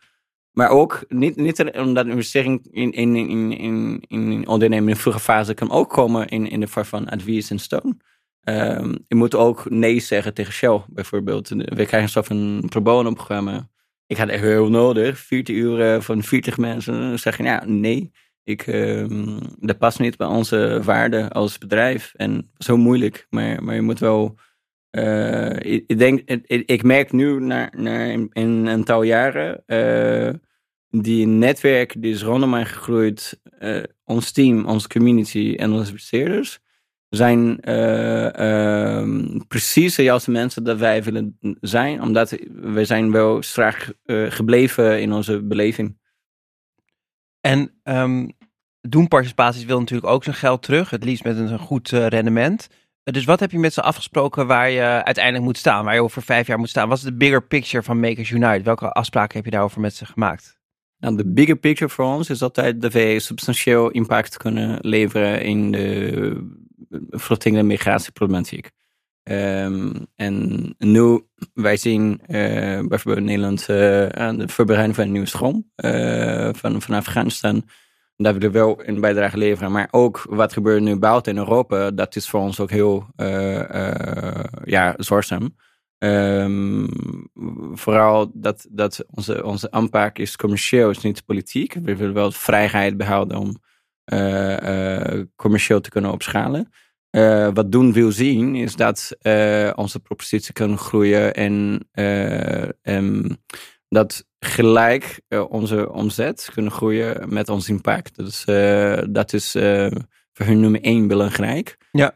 [0.52, 5.20] Maar ook niet, niet omdat investering in, in, in, in, in ondernemen in een vroege
[5.20, 8.02] fase kan ook komen in, in de vorm van advies en steun.
[8.44, 11.50] Um, je moet ook nee zeggen tegen Shell bijvoorbeeld.
[11.50, 13.70] We krijgen zo een pro bono programma
[14.10, 17.00] ik had echt heel nodig, 40 uur van 40 mensen.
[17.00, 18.12] Dan zeg je, ja, nee,
[18.44, 19.06] ik, uh,
[19.60, 22.14] dat past niet bij onze waarden als bedrijf.
[22.16, 24.36] En zo moeilijk, maar, maar je moet wel.
[24.92, 29.64] Uh, ik, denk, ik, merk nu naar, naar in, een aantal jaren.
[29.68, 30.34] Uh,
[31.02, 33.42] die netwerk die is rondom mij gegroeid.
[34.04, 36.60] Ons team, onze community en onze investeerders
[37.10, 42.02] zijn uh, precies de juiste mensen dat wij willen zijn.
[42.02, 45.98] Omdat we zijn wel strak uh, gebleven in onze beleving.
[47.42, 48.32] En um,
[48.82, 50.90] doen participaties wil natuurlijk ook zijn geld terug.
[50.90, 52.68] Het liefst met een goed uh, rendement.
[53.04, 55.86] Dus wat heb je met ze afgesproken waar je uiteindelijk moet staan?
[55.86, 56.90] Waar je over vijf jaar moet staan?
[56.90, 58.64] Wat is de bigger picture van Makers Unite?
[58.64, 60.58] Welke afspraken heb je daarover met ze gemaakt?
[60.98, 65.72] Nou, de bigger picture voor ons is altijd dat wij substantieel impact kunnen leveren in
[65.72, 66.59] de
[67.10, 68.72] vluchtelingen- en migratieproblematiek.
[69.24, 71.22] Um, en nu,
[71.54, 72.28] wij zien uh,
[72.88, 77.64] bijvoorbeeld Nederland uh, aan de voorbereiding van een nieuwe stroom uh, van, van Afghanistan.
[78.16, 79.72] Dat we er wel een bijdrage leveren.
[79.72, 83.08] Maar ook wat gebeurt nu buiten in Europa, dat is voor ons ook heel
[84.64, 85.56] ja, zorgzaam.
[85.98, 86.90] Um,
[87.74, 91.74] vooral dat, dat onze, onze aanpak is commercieel, is niet politiek.
[91.74, 93.62] We willen wel vrijheid behouden om
[95.36, 96.70] commercieel te kunnen opschalen.
[97.12, 99.18] Uh, wat Doen wil zien is dat
[99.76, 101.88] onze propositie kan groeien en
[102.82, 103.38] um,
[103.88, 108.16] dat gelijk onze omzet kunnen groeien met ons impact.
[108.16, 108.44] Dus
[109.10, 109.52] dat is
[110.34, 111.78] voor hun nummer één belangrijk.
[111.92, 112.16] Ja.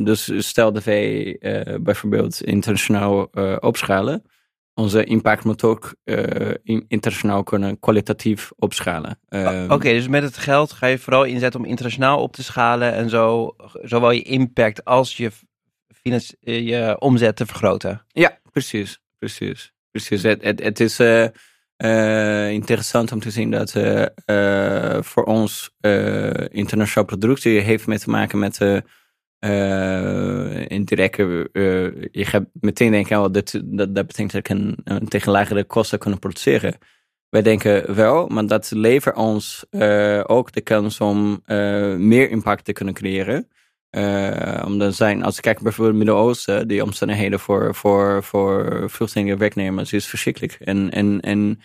[0.00, 1.36] dus stel dat wij
[1.80, 4.22] bijvoorbeeld internationaal opschalen
[4.80, 6.54] onze impact moet ook uh,
[6.88, 9.20] internationaal kunnen kwalitatief opschalen.
[9.28, 12.42] Uh, Oké, okay, dus met het geld ga je vooral inzetten om internationaal op te
[12.42, 15.30] schalen en zo zowel je impact als je,
[16.42, 18.04] je omzet te vergroten.
[18.08, 19.00] Ja, precies.
[19.18, 19.72] Precies.
[19.90, 20.22] precies.
[20.22, 23.72] Het, het, het is uh, interessant om te zien dat
[25.06, 25.70] voor ons
[26.48, 28.60] internationale productie heeft mee te maken met
[29.40, 31.46] uh, in uh,
[32.10, 35.98] je gaat meteen denken, oh, dat, dat, dat betekent dat ik een, tegen lagere kosten
[35.98, 36.78] kunnen produceren.
[37.28, 41.42] Wij denken wel, maar dat levert ons uh, ook de kans om
[41.96, 43.48] meer impact te kunnen creëren.
[44.64, 49.92] omdat zijn, als ik kijk bijvoorbeeld het Midden-Oosten, die omstandigheden voor, voor, voor vluchtelingen werknemers
[49.92, 50.52] is verschrikkelijk.
[50.52, 51.60] En, en, en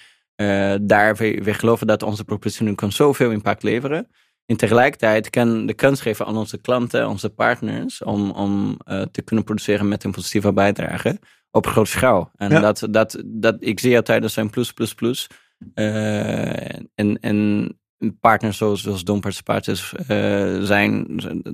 [0.87, 4.07] daar, we geloven dat onze propositie kan zoveel impact leveren.
[4.45, 9.21] En tegelijkertijd kan de kans geven aan onze klanten, onze partners, om, om uh, te
[9.21, 11.19] kunnen produceren met een positieve bijdrage
[11.51, 12.31] op grote schaal.
[12.35, 12.59] En Ja.
[12.59, 15.27] dat, dat, dat, ik zie altijd dat zijn plus, plus, plus.
[15.75, 17.79] Uh, en, en
[18.19, 21.05] partners zoals, zoals Don Participaties uh, zijn,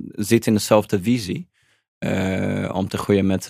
[0.08, 1.50] zitten in dezelfde visie.
[2.72, 3.46] Om te groeien met,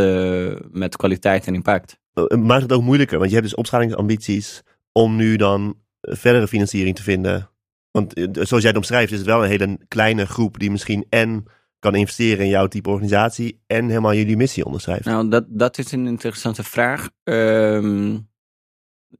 [0.70, 1.98] met kwaliteit en impact.
[2.28, 7.02] Maakt het ook moeilijker, want je hebt dus opschalingsambities om nu dan verdere financiering te
[7.02, 7.51] vinden
[7.92, 11.06] want eh, zoals jij het omschrijft, is het wel een hele kleine groep die misschien
[11.08, 11.44] en
[11.78, 15.04] kan investeren in jouw type organisatie en helemaal jullie missie onderschrijft.
[15.04, 17.10] Nou, dat, dat is een interessante vraag.
[17.24, 18.28] Um,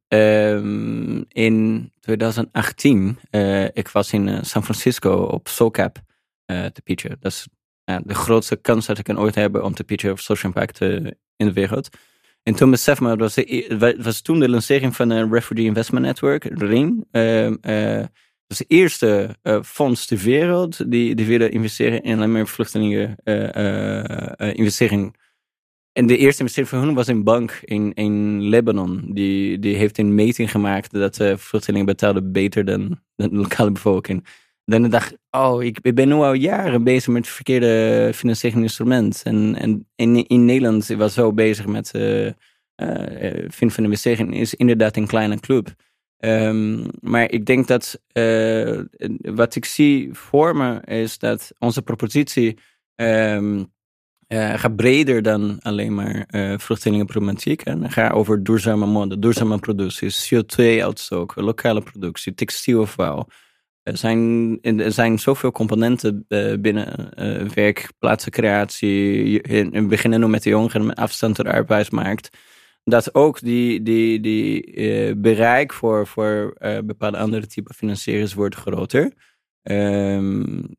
[0.09, 6.01] um, in 2018, uh, ik was in uh, San Francisco op SoCap
[6.47, 7.17] te pitchen.
[7.21, 7.49] Dat is
[7.85, 11.47] de grootste kans dat ik kan ooit hebben om te pitchen over social impact in
[11.47, 11.89] de wereld.
[12.43, 16.05] En toen besef me, dat was, de, was toen de lancering van een Refugee Investment
[16.05, 17.07] Network, RIN.
[18.53, 23.49] Is de eerste uh, fonds ter wereld die, die willen investeren in alleen vluchtelingen uh,
[24.39, 25.17] uh, investering.
[25.93, 29.11] En de eerste investering van hun was een bank in, in Libanon.
[29.13, 34.27] Die, die heeft een meting gemaakt dat uh, vluchtelingen betaalden beter dan, de lokale bevolking.
[34.65, 39.23] Dan dacht ik, oh, ik, ben nu al jaren bezig met het verkeerde financiële instrument.
[39.25, 42.31] En, en in, in Nederland was zo bezig met uh,
[43.49, 44.33] vinden van investeringen.
[44.33, 45.75] is inderdaad een kleine club.
[46.25, 48.81] Um, maar ik denk dat uh,
[49.21, 52.59] wat ik zie voor me is dat onze propositie
[52.97, 53.73] um,
[54.29, 57.63] uh, gaat breder dan alleen maar uh, vluchtelingenproblematiek.
[57.63, 63.29] En gaat over duurzame mode, duurzame productie, CO2-uitstoot, lokale productie, textielafval.
[63.83, 66.27] Er zijn, er zijn zoveel componenten
[66.61, 67.11] binnen
[67.55, 69.41] werkplaatsencreatie.
[69.41, 72.37] We beginnen nu met de jongeren met afstand tot de arbeidsmarkt
[72.85, 78.55] dat ook die, die, die uh, bereik voor, voor uh, bepaalde andere type financiers wordt
[78.55, 79.13] groter.
[79.63, 80.77] Um,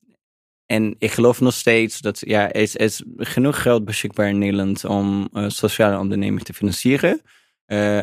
[0.65, 4.85] en ik geloof nog steeds dat ja, er is, is genoeg geld beschikbaar in Nederland
[4.85, 7.21] om uh, sociale ondernemingen te financieren.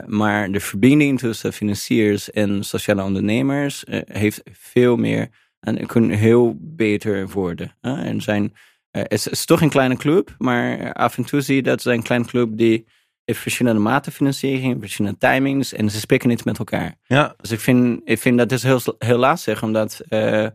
[0.06, 5.28] maar de verbinding tussen financiers en sociale ondernemers heeft veel meer
[5.60, 7.76] en kunnen heel beter worden.
[7.80, 8.52] en zijn,
[8.90, 11.96] het is, is toch een kleine club, maar af en toe zie je dat zijn
[11.96, 12.86] een kleine club die
[13.30, 16.94] heeft verschillende maten financiering, verschillende timings en ze spreken niet met elkaar.
[17.06, 17.34] Ja.
[17.40, 20.46] Dus ik vind, ik vind dat is heel, heel lastig, omdat uh,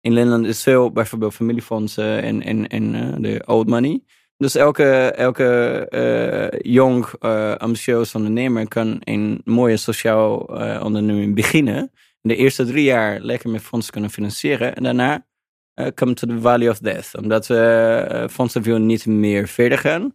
[0.00, 4.02] in Nederland is veel bijvoorbeeld familiefondsen en, en, en uh, de old money.
[4.36, 7.06] Dus elke, elke uh, jong,
[7.58, 10.36] ambitieus ondernemer kan een mooie sociaal
[10.82, 11.90] onderneming beginnen.
[12.22, 15.26] In de eerste drie jaar lekker met fondsen kunnen financieren en daarna
[15.94, 17.10] come to the valley of death.
[17.16, 17.46] Omdat
[18.32, 20.14] fondsen willen niet meer verder gaan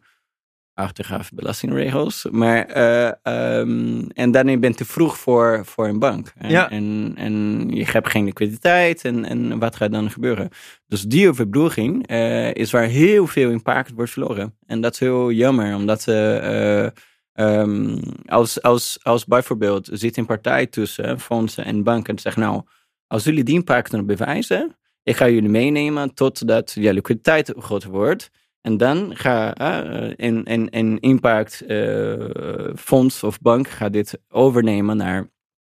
[0.79, 2.27] achtergave belastingregels.
[2.31, 6.33] Maar, uh, um, en daarna ben je te vroeg voor, voor een bank.
[6.37, 6.69] En, ja.
[6.69, 9.05] en, en je hebt geen liquiditeit.
[9.05, 10.49] En, en wat gaat dan gebeuren?
[10.87, 14.55] Dus die overbrugging uh, is waar heel veel impact wordt verloren.
[14.65, 16.87] En dat is heel jammer, omdat uh,
[17.33, 22.61] um, als, als, als bijvoorbeeld zit een partij tussen fondsen en banken en zegt nou,
[23.07, 28.29] als jullie die impact kunnen bewijzen, ik ga jullie meenemen totdat je liquiditeit groter wordt.
[28.61, 34.97] En dan ga uh, een, een, een impact uh, fonds of bank gaat dit overnemen
[34.97, 35.29] naar,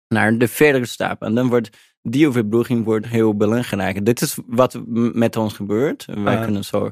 [0.08, 1.22] naar de verdere stap.
[1.22, 1.70] En dan wordt
[2.02, 4.04] die overbrugging wordt heel belangrijk.
[4.04, 4.80] Dit is wat
[5.12, 6.04] met ons gebeurt.
[6.04, 6.44] Wij Ah.
[6.44, 6.90] kunnen zo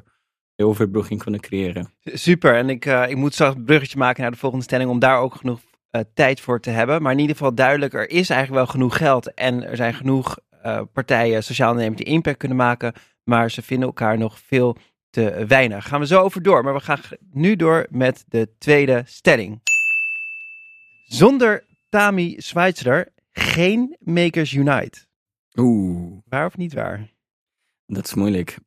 [0.54, 1.92] de overbrugging kunnen creëren.
[2.04, 2.56] Super.
[2.56, 5.18] En ik, uh, ik moet straks een bruggetje maken naar de volgende stelling om daar
[5.18, 7.02] ook genoeg uh, tijd voor te hebben.
[7.02, 10.38] Maar in ieder geval duidelijk, er is eigenlijk wel genoeg geld en er zijn genoeg
[10.66, 12.92] uh, partijen, sociaal ondernemers die impact kunnen maken.
[13.24, 14.76] Maar ze vinden elkaar nog veel
[15.12, 15.88] te weinig.
[15.88, 16.64] Gaan we zo over door.
[16.64, 17.00] Maar we gaan
[17.32, 19.60] nu door met de tweede stelling.
[21.04, 24.98] Zonder Tami Schweitzer geen Makers Unite.
[25.54, 26.18] Oeh.
[26.28, 27.10] Waar of niet waar?
[27.86, 28.58] Dat is moeilijk.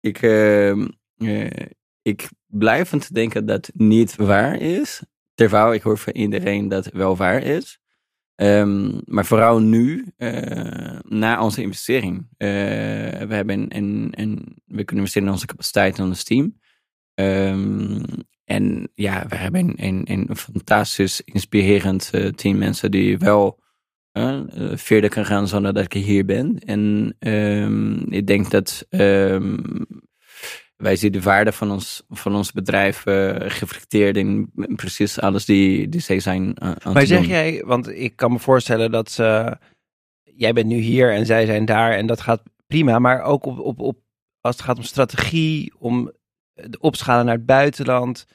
[0.00, 0.76] Ik, uh,
[1.16, 1.50] uh,
[2.02, 5.02] ik blijf van te denken dat niet waar is.
[5.34, 7.78] Terwijl ik hoor van iedereen dat wel waar is.
[8.36, 12.18] Um, maar vooral nu, uh, na onze investering.
[12.18, 12.48] Uh,
[13.28, 16.58] we, hebben een, een, we kunnen investeren in onze capaciteit en ons team.
[17.14, 18.02] Um,
[18.44, 23.62] en ja, we hebben een, een, een fantastisch, inspirerend uh, team mensen die wel
[24.74, 26.58] verder kan gaan zonder dat ik hier ben.
[26.58, 28.86] En um, ik denk dat
[30.76, 35.88] wij zien de waarde van ons, van ons bedrijf uh, geflecteerd in precies alles die,
[35.88, 39.56] die zij zijn uh, aan Maar zeg jij, want ik kan me voorstellen dat ze,
[40.22, 43.58] jij bent nu hier en zij zijn daar en dat gaat prima, maar ook op,
[43.58, 43.98] op, op,
[44.40, 46.12] als het gaat om strategie, om
[46.54, 48.26] de opschalen naar het buitenland,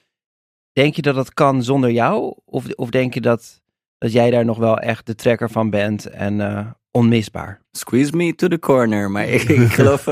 [0.72, 2.36] denk je dat dat kan zonder jou?
[2.46, 3.62] Of, of denk je dat,
[3.98, 7.62] dat jij daar nog wel echt de trekker van bent en uh, onmisbaar?
[7.72, 10.08] Squeeze me to the corner, maar ik, ik geloof...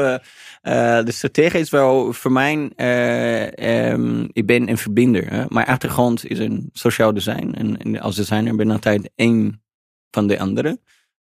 [0.68, 5.34] Uh, de strategie is wel voor mij, uh, um, ik ben een verbinder.
[5.34, 5.46] Hè?
[5.48, 7.54] Mijn achtergrond is een sociaal design.
[7.54, 9.62] En, en als designer ben ik altijd één
[10.12, 10.82] van de anderen.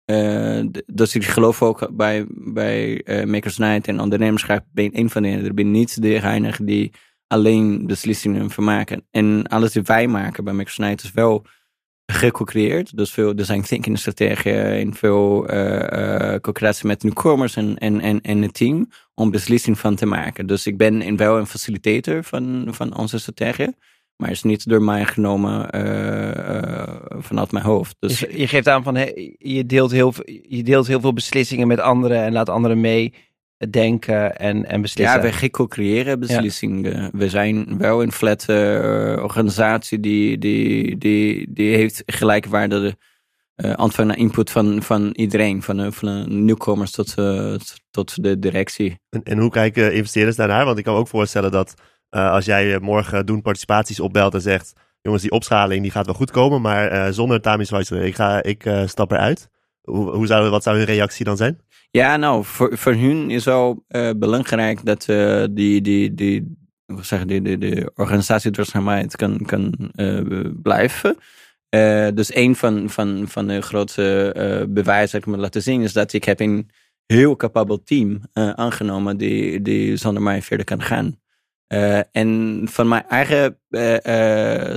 [0.07, 5.29] Uh, dus ik geloof ook bij, bij Makers Night en ondernemerschap ben één van de
[5.29, 6.93] Ik ben niet degene die
[7.27, 9.07] alleen beslissingen vermaken.
[9.11, 11.47] En alles die wij maken bij Makers Night is wel
[12.11, 12.97] gecreëerd.
[12.97, 18.43] Dus veel design thinking strategieën en veel uh, co-creatie met nieuwkomers en, en, en, en
[18.43, 20.47] het team om beslissing van te maken.
[20.47, 23.75] Dus ik ben in wel een facilitator van, van onze strategie.
[24.17, 27.97] Maar is niet door mij genomen uh, vanuit mijn hoofd.
[27.99, 28.95] Dus je, je geeft aan van
[29.39, 30.13] je, deelt heel,
[30.49, 33.15] je deelt heel veel beslissingen met anderen en laat anderen mee
[33.71, 35.23] denken en, en beslissen.
[35.23, 37.11] Ja, we co-creëren beslissingen.
[37.13, 38.57] We zijn wel een flat uh,
[39.23, 42.97] organisatie die, die, die, die heeft gelijkwaardige
[43.57, 45.63] uh, antwoord naar input van, van iedereen.
[45.63, 47.55] Van, uh, van nieuwkomers tot, uh,
[47.91, 49.01] tot de directie.
[49.11, 50.65] En, en hoe kijken investeerders daarnaar?
[50.65, 51.75] Want ik kan me ook voorstellen dat
[52.11, 54.73] als jij morgen doen participaties opbelt en zegt...
[55.01, 58.71] jongens, die opschaling die gaat wel goed komen, maar zonder Tamis Weissler, ik, ga, ik
[58.87, 59.49] stap eruit.
[59.81, 61.61] Hoe, hoe zou, wat zou hun reactie dan zijn?
[61.93, 66.57] Ja, nou, voor, voor hun is wel uh, belangrijk dat uh, die, die, die,
[67.01, 71.17] zeggen, die, die, die organisatieduurzaamheid kan, kan uh, blijven.
[72.15, 76.13] dus een van, van, van de grootste bewijzen dat ik me laten zien is dat
[76.13, 76.71] ik heb een
[77.07, 81.21] heel capabel team aangenomen die, die zonder mij verder kan gaan.
[82.13, 83.59] en van mijn eigen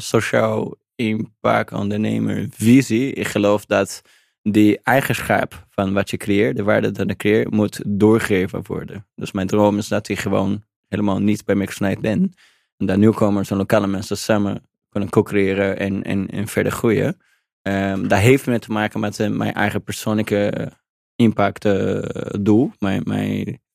[0.01, 4.01] sociaal impact ondernemer visie, ik geloof dat
[4.43, 9.05] die eigenschap van wat je creëert, de waarde dat je creëert, moet doorgegeven worden.
[9.15, 12.33] Dus mijn droom is dat ik gewoon helemaal niet bij Mixnight ben.
[12.77, 17.21] En dat nieuwkomers en lokale mensen samen kunnen co-creëren en, en, en verder groeien.
[17.61, 20.71] Um, dat heeft met te maken met uh, mijn eigen persoonlijke
[21.15, 21.99] impact uh,
[22.41, 22.71] doel.
[22.79, 23.01] Mijn,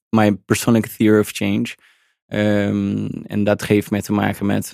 [0.09, 1.75] mijn, persoonlijke theory of change.
[2.27, 4.71] Um, en dat heeft met te maken met...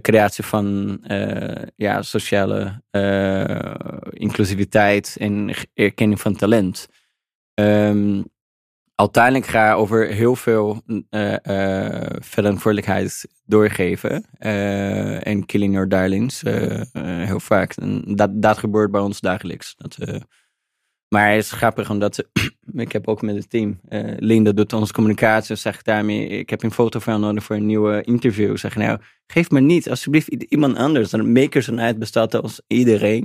[0.00, 3.74] creatie van uh, ja, sociale uh,
[4.10, 6.88] inclusiviteit en erkenning van talent.
[7.54, 8.24] Um,
[8.94, 10.82] uiteindelijk ga ik over heel veel
[12.20, 14.24] verantwoordelijkheid doorgeven.
[15.22, 16.40] en killing your darlings,
[17.02, 17.74] heel vaak.
[18.16, 19.74] Dat, dat gebeurt bij ons dagelijks.
[19.76, 19.96] Dat,
[21.08, 22.28] maar het is grappig omdat
[22.74, 23.80] ik heb ook met het team.
[23.88, 25.56] Uh, Linda doet onze communicatie.
[25.56, 28.56] Zeg daarmee, ik heb een foto van nodig voor een nieuwe interview.
[28.56, 31.10] Zeg nou, geef me niet alsjeblieft iemand anders.
[31.10, 33.22] Dan makers en uit bestaat als iedereen.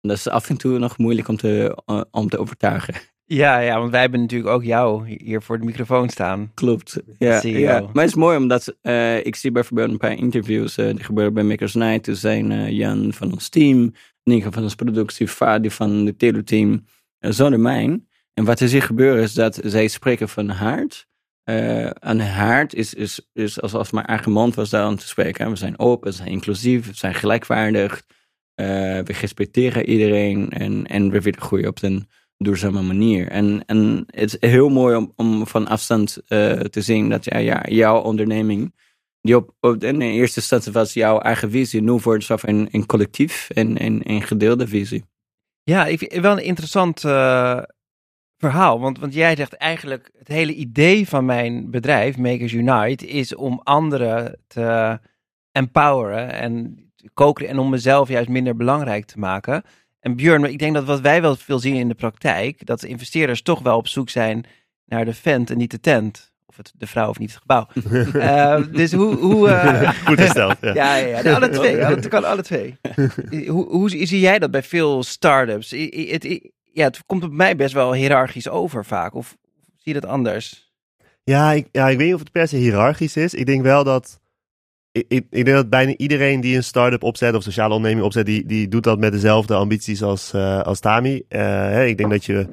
[0.00, 2.94] En dat is af en toe nog moeilijk om te, uh, om te overtuigen.
[3.24, 6.50] Ja, ja, want wij hebben natuurlijk ook jou hier voor de microfoon staan.
[6.54, 7.02] Klopt.
[7.18, 7.80] Ja, ja.
[7.80, 11.34] Maar het is mooi omdat uh, ik zie bijvoorbeeld een paar interviews uh, die gebeuren
[11.34, 12.06] bij Makers Night.
[12.06, 16.84] Er zijn uh, Jan van ons team, Nico van ons productie, Fadi van het teleteam
[17.18, 18.08] zonder mijn.
[18.34, 21.08] En wat er zich gebeurt is dat zij spreken van haard.
[21.44, 25.50] Uh, haard is, is, is alsof mijn eigen mond was daar aan te spreken.
[25.50, 28.02] We zijn open, we zijn inclusief, we zijn gelijkwaardig.
[28.60, 33.28] Uh, we respecteren iedereen en, en we willen groeien op een duurzame manier.
[33.28, 37.38] En, en het is heel mooi om, om van afstand uh, te zien dat ja,
[37.38, 38.74] ja, jouw onderneming,
[39.20, 42.86] die op, op in eerste instantie was jouw eigen visie, nu wordt het een, een
[42.86, 45.04] collectief en een, een gedeelde visie.
[45.62, 47.04] Ja, ik wel een interessant
[48.40, 48.80] verhaal.
[48.80, 53.60] Want, want jij zegt eigenlijk, het hele idee van mijn bedrijf, Makers Unite, is om
[53.64, 54.98] anderen te
[55.52, 56.78] empoweren en
[57.14, 59.62] koken en om mezelf juist minder belangrijk te maken.
[60.00, 63.42] En Björn, ik denk dat wat wij wel veel zien in de praktijk, dat investeerders
[63.42, 64.44] toch wel op zoek zijn
[64.84, 67.68] naar de vent en niet de tent of het de vrouw of niet het gebouw.
[68.14, 69.14] uh, dus hoe...
[69.14, 69.90] hoe uh...
[70.06, 70.56] Goed gesteld.
[70.60, 71.76] Ja, ja, ja, ja alle twee.
[71.76, 72.78] Het kan alle twee.
[73.48, 75.72] hoe, hoe zie jij dat bij veel start-ups?
[76.72, 79.14] Ja, het komt op mij best wel hiërarchisch over vaak.
[79.14, 79.36] Of
[79.76, 80.72] zie je dat anders?
[81.22, 83.34] Ja ik, ja, ik weet niet of het per se hiërarchisch is.
[83.34, 84.20] Ik denk wel dat...
[84.92, 88.26] Ik, ik, ik denk dat bijna iedereen die een start-up opzet of sociale onderneming opzet,
[88.26, 91.22] die, die doet dat met dezelfde ambities als, uh, als Tami.
[91.28, 92.46] Hè, ik denk dat je...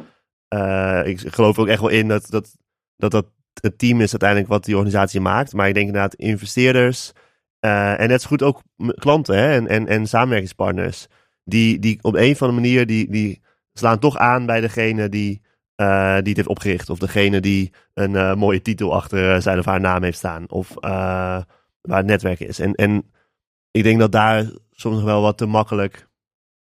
[1.06, 2.56] ik geloof ook echt wel in dat, dat,
[2.96, 3.26] dat dat
[3.62, 5.54] het team is uiteindelijk wat die organisatie maakt.
[5.54, 7.12] Maar ik denk inderdaad investeerders
[7.60, 8.62] en net zo goed ook
[8.96, 11.08] klanten hè, en, en, en samenwerkingspartners.
[11.44, 13.42] Die, die op een of andere manier die, die
[13.78, 15.42] slaan toch aan bij degene die
[15.78, 16.90] eh, die het heeft opgericht.
[16.90, 20.50] Of degene die een eh, mooie titel achter eh, zijn of haar naam heeft staan.
[20.50, 20.74] Of
[21.82, 22.60] waar het netwerk is.
[22.60, 23.12] En, en
[23.72, 26.08] ik denk dat daar soms nog wel wat te makkelijk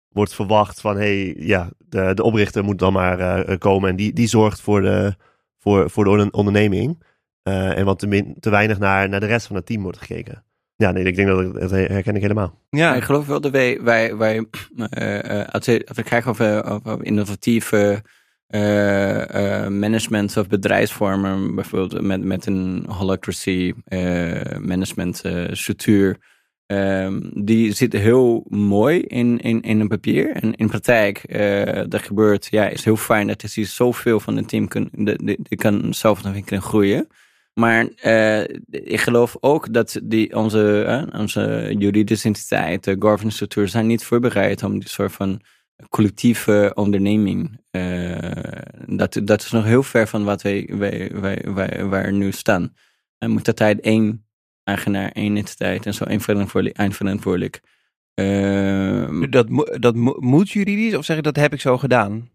[0.09, 0.95] wordt verwacht van...
[0.95, 3.89] hey, ja, de, de oprichter moet dan maar komen.
[3.89, 5.15] En die, die zorgt voor de,
[5.57, 7.03] voor, voor de onder- onderneming.
[7.43, 10.43] En wat te, min, te weinig naar, naar de rest van het team wordt gekeken.
[10.77, 12.59] Ja, nee, ik denk dat ik, herken ik helemaal.
[12.69, 14.45] Ja, Ik geloof wel dat wij, wij, wij
[14.89, 18.03] eh, eh, als, we, als over, over innovatieve
[18.47, 23.73] eh, management of bedrijfsvormen, bijvoorbeeld met, met een holacracy
[24.59, 26.17] management structuur,
[26.65, 30.31] ehm, die zit heel mooi in, in, in een papier.
[30.31, 31.21] En in praktijk,
[31.89, 35.55] dat gebeurt, ja, is heel fijn dat je zoveel van het team kan, de, de,
[35.55, 37.07] kan zelf ontwikkelen en groeien.
[37.59, 43.87] Maar eh, ik geloof ook dat die, onze, onze juridische entiteit, de governance structuur, zijn
[43.87, 45.41] niet voorbereid om die soort van
[45.89, 47.59] collectieve onderneming.
[47.71, 48.17] eh,
[48.85, 52.73] dat, dat is nog heel ver van wat wij, wij, wij, wij, waar nu staan.
[53.17, 54.25] Er moet altijd één
[54.63, 56.77] eigenaar, één entiteit en zo één verantwoordelijk.
[56.79, 57.61] eindverantwoordelijk.
[58.13, 59.47] Ehm, dat,
[59.79, 62.29] dat mo- moet juridisch of zeg je dat heb ik zo gedaan?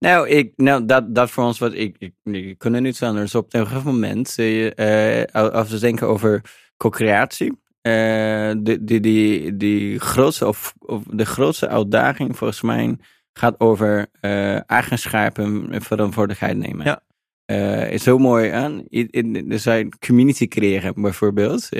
[0.00, 3.34] Nou, ik, nou dat, dat voor ons wat ik, ik, ik kan er niets anders
[3.34, 3.44] op.
[3.44, 6.42] Op een gegeven moment, zie je, eh, als we denken over
[6.76, 12.96] co-creatie, eh, die, die, die, die grootste, of, of de grootste uitdaging volgens mij
[13.32, 16.86] gaat over eh eigenschap en verantwoordelijkheid nemen.
[16.86, 17.02] Ja.
[17.90, 18.84] Is zo mooi aan.
[19.48, 21.72] Er zijn community creëren bijvoorbeeld.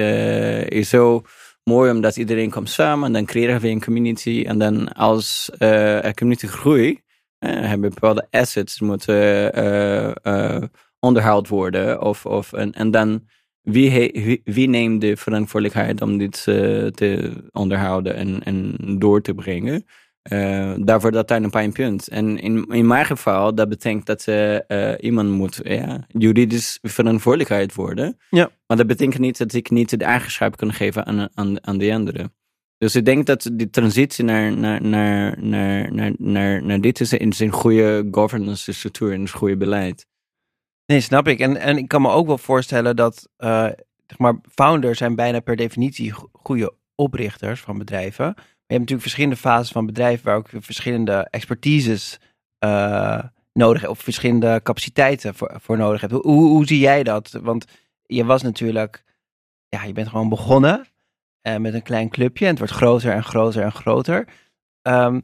[0.73, 1.23] Is zo
[1.65, 4.45] mooi omdat iedereen komt samen en dan creëren we een community.
[4.47, 7.01] En dan als eh een community groeit,
[7.49, 10.63] hebben bepaalde assets moeten eh, eh,
[10.99, 12.03] onderhoud worden.
[12.03, 13.29] Of, of, en, en dan
[13.63, 19.23] wie, he- wie, wie neemt de verantwoordelijkheid om dit eh, te onderhouden en, en door
[19.23, 19.85] te brengen?
[20.23, 22.09] Eh, daar wordt dat een pijnpunt.
[22.09, 27.75] En in, in mijn geval, dat betekent dat eh, eh, iemand moet ja, juridisch verantwoordelijkheid
[27.75, 28.19] worden.
[28.31, 28.51] Ja.
[28.67, 31.93] Maar dat betekent niet dat ik niet de eigenschap kan geven aan, aan, aan de
[31.95, 32.35] anderen.
[32.81, 37.13] Dus ik denk dat die transitie naar, naar, naar, naar, naar, naar, naar dit is
[37.13, 40.07] is een goede governance structuur en een goede beleid.
[40.87, 41.41] Nee, snap ik.
[41.41, 43.69] En, en ik kan me ook wel voorstellen dat eh,
[44.07, 48.25] zeg maar, founders zijn bijna per definitie go- goede oprichters van bedrijven.
[48.25, 52.19] Maar je hebt natuurlijk verschillende fases van bedrijven waar ook verschillende expertises
[52.59, 56.13] eh, nodig of verschillende capaciteiten voor, voor nodig hebt.
[56.13, 57.39] Hoe, hoe, hoe zie jij dat?
[57.43, 57.65] Want
[58.07, 59.05] je was natuurlijk,
[59.69, 60.87] ja, je bent gewoon begonnen
[61.43, 64.29] met een klein clubje en het wordt groter en groter en groter.
[64.83, 65.21] Ehm,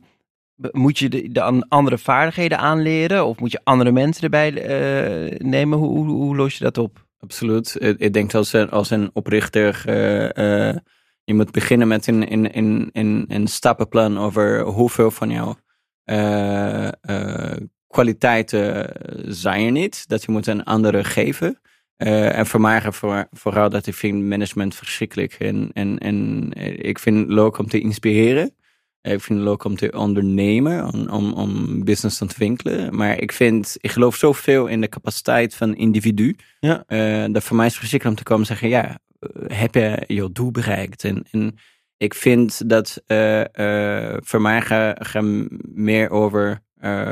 [0.56, 5.38] moet je de, de an- andere vaardigheden aanleren of moet je andere mensen erbij eh,
[5.38, 5.78] nemen?
[5.78, 7.06] Hoe, hoe, los je dat op?
[7.18, 7.76] Absoluut.
[7.78, 10.76] Ik, ik denk als een, als een oprichter, eh, eh,
[11.24, 12.90] je moet beginnen met een,
[13.28, 15.56] een, stappenplan over hoeveel van jouw
[16.04, 18.92] eh, eh, kwaliteiten
[19.34, 20.08] zijn er niet.
[20.08, 21.60] Dat je moet een andere geven.
[21.96, 25.32] Eh, en voor mij voor, vooral dat ik vind management verschrikkelijk.
[25.32, 26.50] En, en, en
[26.86, 28.54] ik vind het leuk om te inspireren.
[29.02, 32.96] Ik vind het leuk om te ondernemen, om, om, om business te ontwikkelen.
[32.96, 36.36] Maar ik vind, ik geloof zoveel in de capaciteit van individu.
[36.60, 36.84] Ja.
[36.86, 39.74] Eh, dat voor mij is het verschrikkelijk om te komen en zeggen, ja, eh, heb
[39.74, 41.04] je je doel bereikt?
[41.04, 41.58] En, en
[41.96, 45.20] ik vind dat eh, eh, voor mij gaat ga
[45.62, 47.08] meer over, eh,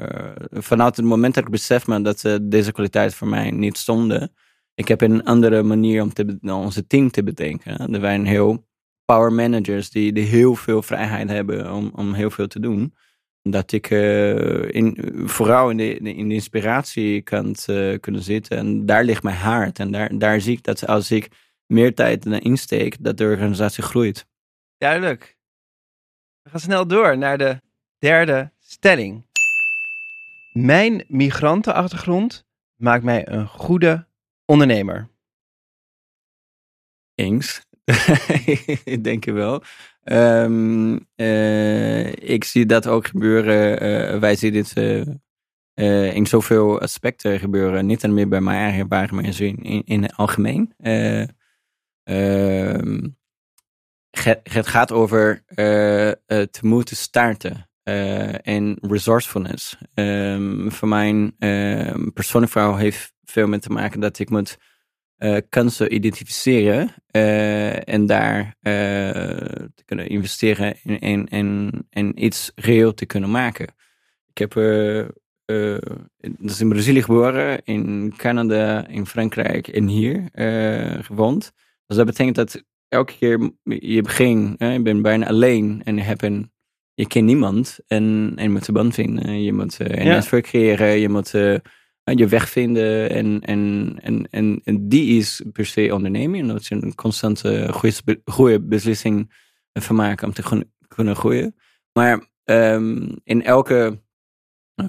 [0.50, 4.32] vanuit het moment dat ik besef me dat eh, deze kwaliteit voor mij niet stonden.
[4.74, 7.92] Ik heb een andere manier om te, be- onze team te bedenken.
[7.94, 8.66] Er zijn heel
[9.04, 12.94] power managers die, die heel veel vrijheid hebben om, om heel veel te doen.
[13.42, 18.56] Dat ik eh, in, vooral in de, in de inspiratiekant eh kunnen zitten.
[18.58, 19.78] En daar ligt mijn hart.
[19.78, 21.28] En daar, daar zie ik dat als ik
[21.66, 24.26] meer tijd erin insteek, dat de organisatie groeit.
[24.78, 25.36] Duidelijk.
[26.42, 27.60] We gaan snel door naar de
[27.98, 29.26] derde stelling.
[30.52, 32.44] Mijn migrantenachtergrond
[32.76, 34.06] maakt mij een goede
[34.44, 35.08] ondernemer.
[37.14, 37.62] Eens.
[38.84, 39.62] ik denk wel.
[40.02, 43.80] Ehm, eh, ik zie dat ook gebeuren.
[43.80, 44.72] eh, wij zien dit
[45.74, 47.86] eh, in zoveel aspecten gebeuren.
[47.86, 50.74] Niet alleen meer bij mijn eigen ervaring, maar in, in, het algemeen.
[50.76, 51.26] Eh,
[52.02, 53.08] ehm,
[54.10, 55.44] het, het gaat over
[56.50, 57.68] te moeten starten.
[58.42, 59.76] en resourcefulness.
[59.94, 64.56] Ehm, voor mijn ehm persoonlijk verhaal heeft veel met te maken dat ik moet
[65.16, 68.72] eh, kansen identificeren eh, en daar eh,
[69.74, 73.66] te kunnen investeren in, in, in, in iets reëel te kunnen maken.
[74.26, 74.52] Ik heb
[76.38, 80.28] dus in Brazilië geboren, in Canada, in Frankrijk en hier
[81.04, 81.52] gewoond.
[81.86, 86.22] Dus dat betekent dat elke keer je begint, je bent bijna alleen en je hebt
[86.22, 86.52] een
[86.94, 89.42] je kent niemand en, en je moet een band vinden.
[89.42, 90.14] Je moet een Ja.
[90.14, 90.98] netwerk creëren.
[90.98, 91.34] Je moet
[92.04, 93.10] je weg vinden.
[93.10, 96.48] En, en, en, en, en die is per se onderneming.
[96.48, 97.70] Dat je een constante
[98.24, 99.32] goede, beslissing
[99.72, 101.54] van maken om te kunnen groeien.
[101.92, 104.02] Maar ehm, in elke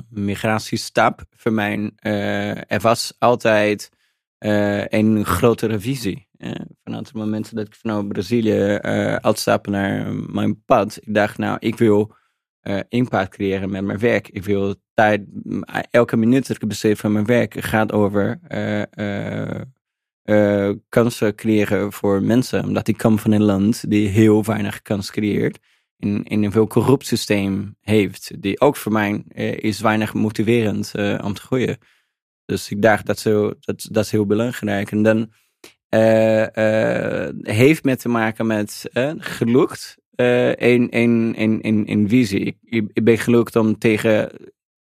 [0.10, 3.90] migratiestap voor mij, uh, er was altijd
[4.40, 6.28] uh, een grotere visie.
[6.84, 11.58] Vanuit het moment dat ik vanuit Brazilië uh, uitstapte naar mijn pad, ik dacht nou,
[11.60, 12.16] ik wil
[12.90, 14.30] impact creëren met mijn werk.
[14.30, 15.22] Ik wil tijd,
[15.92, 18.40] elke minuut dat ik besteed van mijn werk gaat over
[20.90, 22.64] kansen creëren voor mensen.
[22.64, 25.60] Omdat ik kom van een land die heel weinig kans creëert
[25.98, 28.42] in, in een veel corrupt systeem heeft.
[28.42, 31.78] Die ook voor mij uh, is weinig motiverend uh, om te groeien.
[32.46, 34.92] Dus ik dacht dat, zo, dat, dat is heel belangrijk.
[34.92, 35.32] En dan
[35.90, 36.46] uh,
[37.42, 42.58] heeft met te maken met gelukt een, een, een, een, een visie.
[42.64, 44.32] Ik, ik ben gelukt om tegen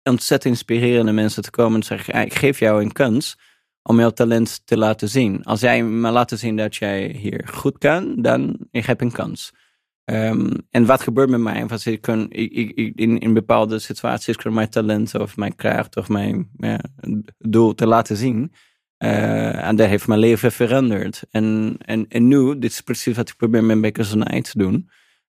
[0.03, 3.37] ontzettend inspirerende mensen te komen en zeggen, ik geef jou een kans
[3.81, 5.43] om jouw talent te laten zien.
[5.43, 9.51] Als jij me laat zien dat jij hier goed kan, dan ik heb een kans.
[10.05, 11.65] Um, en wat gebeurt met mij?
[11.83, 16.09] Ik kan, ik, ik, in, in bepaalde situaties kan mijn talent of mijn kracht of
[16.09, 16.49] mijn
[17.37, 18.51] doel te laten zien.
[19.03, 21.23] Uh, en dat heeft mijn leven veranderd.
[21.31, 24.89] En, en, en nu, dit is precies wat ik probeer met Bakers Night te doen.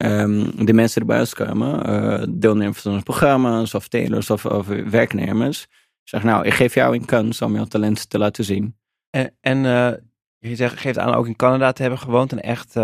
[0.05, 5.67] Um, de mensen erbij komen, uh, deelnemers van programma's of telers of, werknemers.
[6.03, 8.77] Zeg nou, ik geef jou een kans om jouw talent te laten zien.
[9.11, 9.91] En, en uh,
[10.39, 12.75] je zegt, geeft aan ook in Canada te hebben gewoond en echt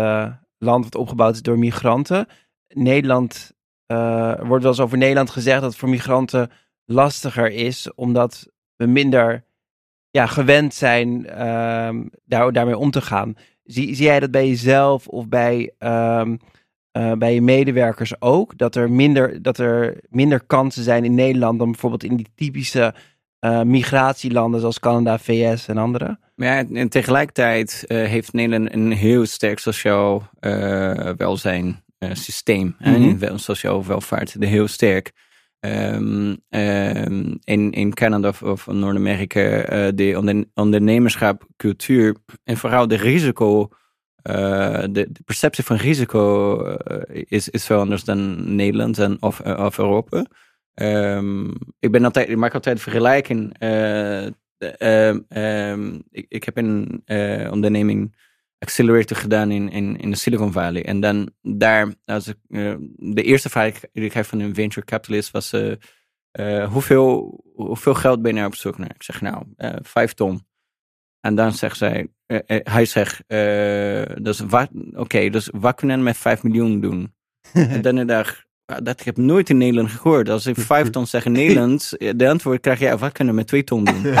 [0.57, 2.27] land wat opgebouwd is door migranten.
[2.67, 3.51] Nederland,
[3.91, 6.51] uh, wordt wel eens over Nederland gezegd dat het voor migranten
[6.85, 9.43] lastiger is, omdat we minder
[10.09, 11.89] ja, gewend zijn uh,
[12.25, 13.33] daar, daarmee om te gaan.
[13.63, 15.73] Zie, zie jij dat bij jezelf of bij,
[16.97, 18.57] uh, bij je medewerkers ook?
[18.57, 22.93] Dat er, minder, dat er minder kansen zijn in Nederland dan bijvoorbeeld in die typische
[23.39, 26.19] uh, migratielanden zoals Canada, VS en andere.
[26.35, 30.29] Ja, en tegelijkertijd uh, heeft Nederland een heel sterk sociaal
[31.17, 32.75] welzijn systeem.
[32.79, 33.17] Mm -hmm.
[33.19, 35.11] Een sociaal welvaart, heel sterk.
[35.59, 39.41] Um, um, in, in Canada of, of Noord-Amerika,
[39.91, 43.69] de onder, ondernemerschapcultuur en vooral de risico,
[44.29, 46.57] de, de, perceptie van risico
[47.07, 50.25] is, is veel anders dan Nederland en of, of Europa.
[50.81, 53.55] Um, ik, ben altijd, ik maak altijd vergelijking.
[53.63, 54.25] Uh,
[54.79, 57.03] um, ik, ik, heb een
[57.51, 58.15] onderneming
[58.59, 60.85] accelerator gedaan in, in, in de Silicon Valley.
[60.85, 62.37] En dan daar, als ik,
[62.95, 65.53] de eerste vraag die ik heb van een venture capitalist was:
[66.69, 68.93] hoeveel, hoeveel geld ben je nou op zoek naar?
[68.95, 69.43] Ik zeg nou,
[69.81, 70.47] vijf ton.
[71.21, 72.07] En dan zegt zij,
[72.47, 73.23] hij zegt,
[74.23, 77.13] dus wat, oké, okay, dus wat kunnen we met vijf miljoen doen?
[77.53, 80.29] en dan dacht dat ik heb nooit in Nederland gehoord.
[80.29, 83.39] Als ik vijf ton zeg in Nederland, de antwoord krijg je, ja, wat kunnen we
[83.39, 84.01] met twee ton doen?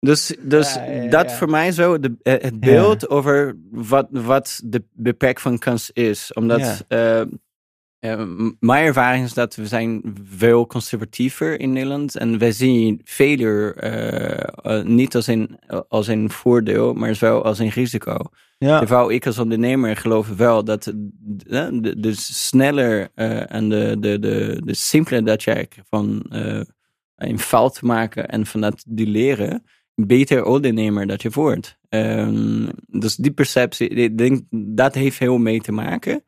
[0.00, 4.60] dus dus ja, ja, dat voor mij zo, de, eh, het beeld over wat, wat
[4.64, 6.32] de beperk van kans is.
[6.32, 7.20] Omdat uh,
[8.04, 12.16] uh, mijn ervaring is dat we zijn veel conservatiever in Nederland.
[12.16, 13.74] En we zien velen
[14.94, 18.16] niet als een, als een voordeel, maar wel als een risico.
[18.58, 18.78] Ja.
[18.78, 23.08] Terwijl ik als ondernemer geloof wel dat de, de, sneller
[23.48, 26.26] en de, de, de, de simpeler dat jij van
[27.16, 31.78] een fout maken en van dat die leren, beter ondernemer dat je wordt.
[31.88, 36.24] Um, dus die perceptie, ik denk dat heeft heel mee te maken.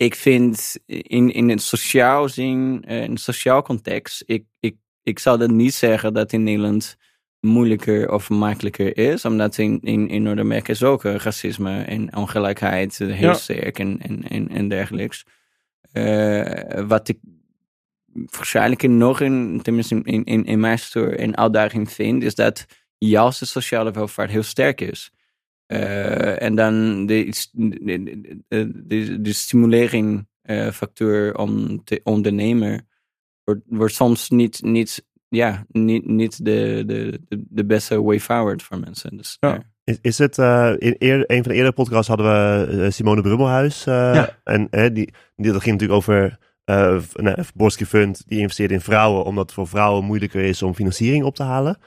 [0.00, 5.18] Ik vind in, in het sociaal zin, uh, in het sociaal context, ik, ik, ik
[5.18, 6.96] zou dat niet zeggen dat in Nederland
[7.40, 9.24] moeilijker of makkelijker is.
[9.24, 14.48] Omdat in, in, in Noord-Amerika is ook racisme en ongelijkheid heel sterk en, en, en,
[14.48, 15.24] en dergelijks.
[15.92, 17.18] Uh, wat ik
[18.12, 22.66] waarschijnlijk nog in, tenminste in, in, in mijn story, een uitdaging vind, is dat
[22.98, 25.12] juist de sociale welvaart heel sterk is.
[25.72, 32.88] Uh, en dan de, de, de, de stimulering uh, factor om te ondernemen
[33.44, 38.78] wordt, wordt soms niet, niet ja, niet, niet de, de, de, beste way forward voor
[38.78, 39.16] mensen.
[39.16, 39.62] Dus, ja.
[39.84, 43.86] Is, is het, uh, in eer, een van de eerdere podcasts hadden we Simone Brummelhuis.
[43.86, 44.38] Uh, ja.
[44.44, 49.24] En die, die, dat ging natuurlijk over uh, nou, Borski Fund, die investeert in vrouwen,
[49.24, 51.78] omdat het voor vrouwen moeilijker is om financiering op te halen.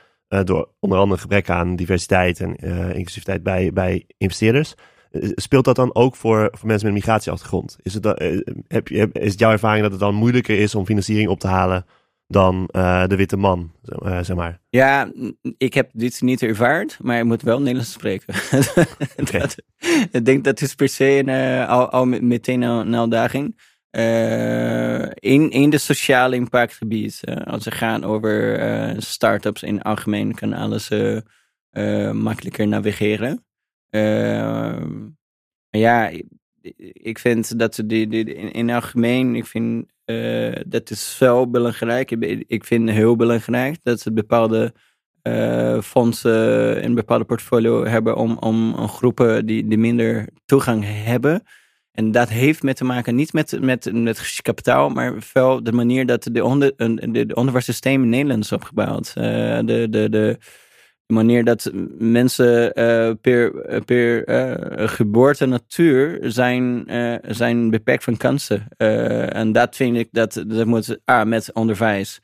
[0.43, 2.55] Door onder andere gebrek aan diversiteit en
[2.95, 4.73] inclusiviteit bij, bij investeerders.
[5.35, 7.77] Speelt dat dan ook voor, voor mensen met een migratieachtergrond?
[7.81, 8.05] Is het,
[8.67, 11.47] heb je, is het jouw ervaring dat het dan moeilijker is om financiering op te
[11.47, 11.85] halen
[12.33, 13.71] dan uh, de witte man,
[14.03, 14.59] uh, zeg maar.
[14.69, 15.11] Ja,
[15.57, 18.33] ik heb dit niet ervaard, maar ik moet wel Nederlands spreken.
[19.21, 19.39] okay.
[19.41, 19.55] dat,
[20.11, 23.59] ik denk dat is per se een, al, al meteen een, een uitdaging.
[23.93, 27.21] Eh, in, in de sociale impactgebied.
[27.23, 30.89] Uh, als we gaan over uh, start-ups in het algemeen, kan alles
[32.13, 33.45] makkelijker navigeren.
[35.69, 36.11] ja,
[36.93, 39.85] ik vind dat die, die, in, in het algemeen, ik vind
[40.67, 42.11] dat is zo belangrijk.
[42.47, 44.73] Ik, vind heel belangrijk dat ze bepaalde
[45.83, 51.43] fondsen in bepaalde portfolio hebben om, om groepen die, die minder toegang hebben
[51.93, 56.05] en dat heeft met te maken niet met, met, met kapitaal, maar wel de manier
[56.05, 59.13] dat de, onder, de, de onderwijssysteem in Nederland is opgebouwd.
[59.17, 59.23] Uh,
[59.65, 60.37] de, de, de
[61.07, 63.51] manier dat mensen uh, per,
[63.85, 66.85] per uh, geboorte natuur zijn,
[67.27, 68.67] zijn beperkt van kansen.
[69.27, 72.19] en dat vind ik dat, dat moet A, met onderwijs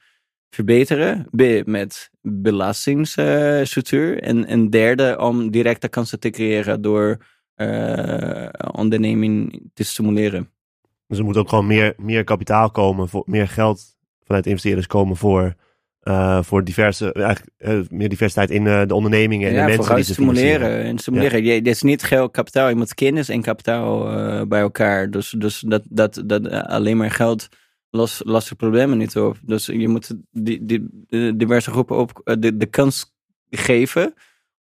[0.49, 1.27] verbeteren.
[1.35, 4.21] B, met belastingsstructuur.
[4.21, 7.17] en, en derde, om directe kansen te creëren door
[8.71, 10.49] onderneming te stimuleren.
[11.07, 15.17] Dus er moet ook gewoon meer, meer kapitaal komen, voor, meer geld vanuit investeerders komen
[15.17, 15.55] voor,
[16.03, 20.03] uh, voor diverse, eigenlijk, uh, meer diversiteit in de ondernemingen en ja, de mensen die
[20.03, 20.83] ze stimuleren.
[20.83, 21.43] En stimuleren.
[21.43, 21.53] Ja.
[21.53, 24.03] Je, dit is niet geld kapitaal, je moet kennis en kapitaal
[24.47, 25.09] bij elkaar.
[25.09, 27.47] Dus, dus dat, dat, dat alleen maar geld
[27.89, 29.37] los, lost de problemen niet op.
[29.41, 33.15] Dus je moet die, die, die diverse groepen op de, de kans
[33.49, 34.13] geven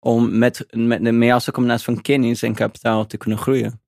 [0.06, 1.52] om met, met de meeste
[1.82, 3.80] van kennis en kapitaal te kunnen groeien.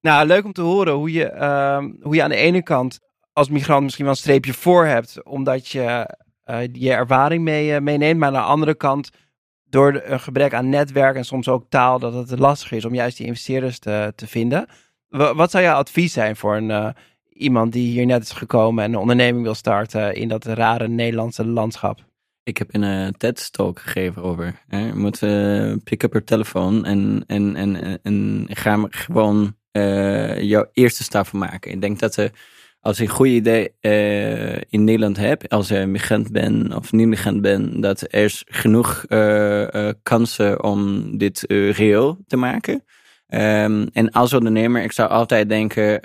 [0.00, 2.98] Nou, leuk om te horen hoe je, uh, hoe je aan de ene kant
[3.32, 7.78] als migrant misschien wel een streepje voor hebt, omdat je uh, je ervaring mee, uh,
[7.78, 9.10] meeneemt, maar aan de andere kant
[9.64, 13.16] door een gebrek aan netwerk en soms ook taal, dat het lastig is om juist
[13.16, 14.66] die investeerders te, te vinden.
[15.08, 16.88] Wat zou jouw advies zijn voor een, uh,
[17.28, 21.46] iemand die hier net is gekomen en een onderneming wil starten in dat rare Nederlandse
[21.46, 22.08] landschap?
[22.42, 24.62] Ik heb een uh, TED-talk gegeven over.
[24.68, 24.86] Hè.
[24.86, 30.68] Je moet uh, pick up je telefoon en, en, en, en ga gewoon uh, jouw
[30.72, 31.70] eerste stap maken.
[31.70, 32.30] Ik denk dat er,
[32.80, 33.74] als je een goede idee
[34.68, 39.04] in Nederland hebt, als je migrant bent of niet migrant bent, dat er is genoeg
[40.02, 42.84] kansen om dit reëel te maken.
[43.28, 46.00] Um, en als ondernemer, ik zou altijd denken,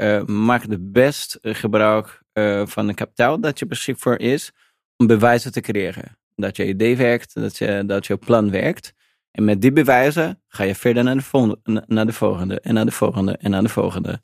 [0.45, 2.21] maak het best gebruik
[2.63, 4.51] van het kapitaal dat je beschikbaar is
[4.97, 8.93] om bewijzen te creëren dat je idee werkt, dat je, dat je plan werkt.
[9.31, 12.85] En met die bewijzen ga je verder naar de, volgende, naar de volgende en naar
[12.85, 14.19] de volgende en naar de volgende.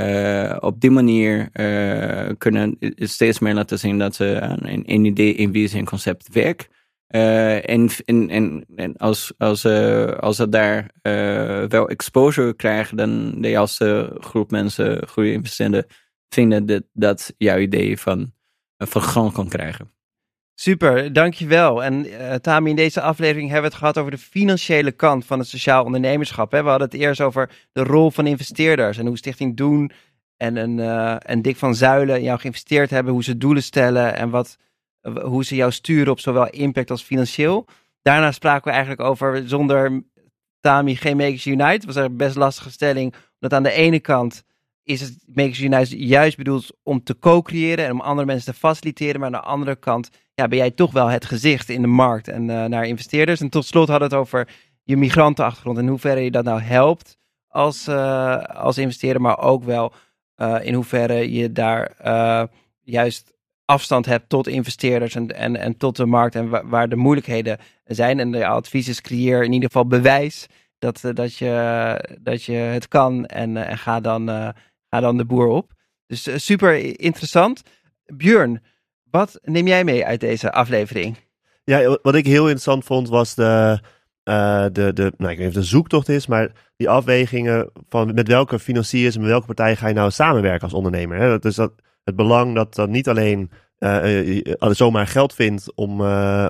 [0.00, 5.34] Uh, op die manier uh, kunnen steeds meer laten zien dat ze een, een idee
[5.34, 6.68] in wie een concept werkt.
[7.06, 9.64] En, en, en, en, als, als,
[10.20, 10.90] als ze daar
[11.68, 15.84] wel exposure krijgen, dan de juiste groep mensen, goede investeerders,
[16.28, 18.32] vinden dat, dat jouw idee van,
[18.76, 19.92] van gang kan krijgen.
[20.54, 21.84] Super, dankjewel.
[21.84, 25.38] En uh, Tami, in deze aflevering hebben we het gehad over de financiële kant van
[25.38, 26.50] het sociaal ondernemerschap.
[26.50, 29.92] We hadden het eerst over de rol van investeerders en hoe Stichting Doen
[30.36, 34.30] en, een, uh, en Dick van Zuilen jou geïnvesteerd hebben, hoe ze doelen stellen en
[34.30, 34.58] wat,
[35.22, 37.66] hoe ze jou sturen op zowel impact als financieel.
[38.02, 40.02] Daarna spraken we eigenlijk over zonder
[40.60, 41.86] Tami geen Makers Unite.
[41.86, 44.44] Dat was een best lastige stelling, omdat aan de ene kant
[44.84, 49.20] is het Makers juist bedoeld om te co-creëren en om andere mensen te faciliteren.
[49.20, 52.28] Maar aan de andere kant ja, ben jij toch wel het gezicht in de markt
[52.28, 53.40] en uh, naar investeerders.
[53.40, 54.48] En tot slot we het over
[54.82, 57.18] je migrantenachtergrond en hoeverre je dat nou helpt
[57.48, 59.92] als, uh, als investeerder, maar ook wel
[60.36, 61.96] uh, in hoeverre je daar
[62.80, 63.32] juist
[63.64, 67.58] afstand hebt tot investeerders en, en, en tot de markt en waar, waar de moeilijkheden
[67.84, 68.20] zijn.
[68.20, 70.46] En de advies is creëer in ieder geval bewijs
[70.78, 74.54] dat, dat, je, dat je het kan en, en ga, dan,
[74.94, 75.72] ga dan de boer op.
[76.06, 77.62] Dus super interessant.
[78.04, 78.62] Björn,
[79.10, 81.16] wat neem jij mee uit deze aflevering?
[81.64, 83.80] Ja, wat ik heel interessant vond was de,
[84.24, 88.14] uh, de, de, nou, ik weet niet of een zoektocht is, maar die afwegingen van
[88.14, 91.18] met welke financiers en met welke partijen ga je nou samenwerken als ondernemer.
[91.18, 91.38] Hè?
[91.38, 91.72] Dus dat,
[92.04, 96.00] het belang dat dat niet alleen uh, zomaar geld vindt om,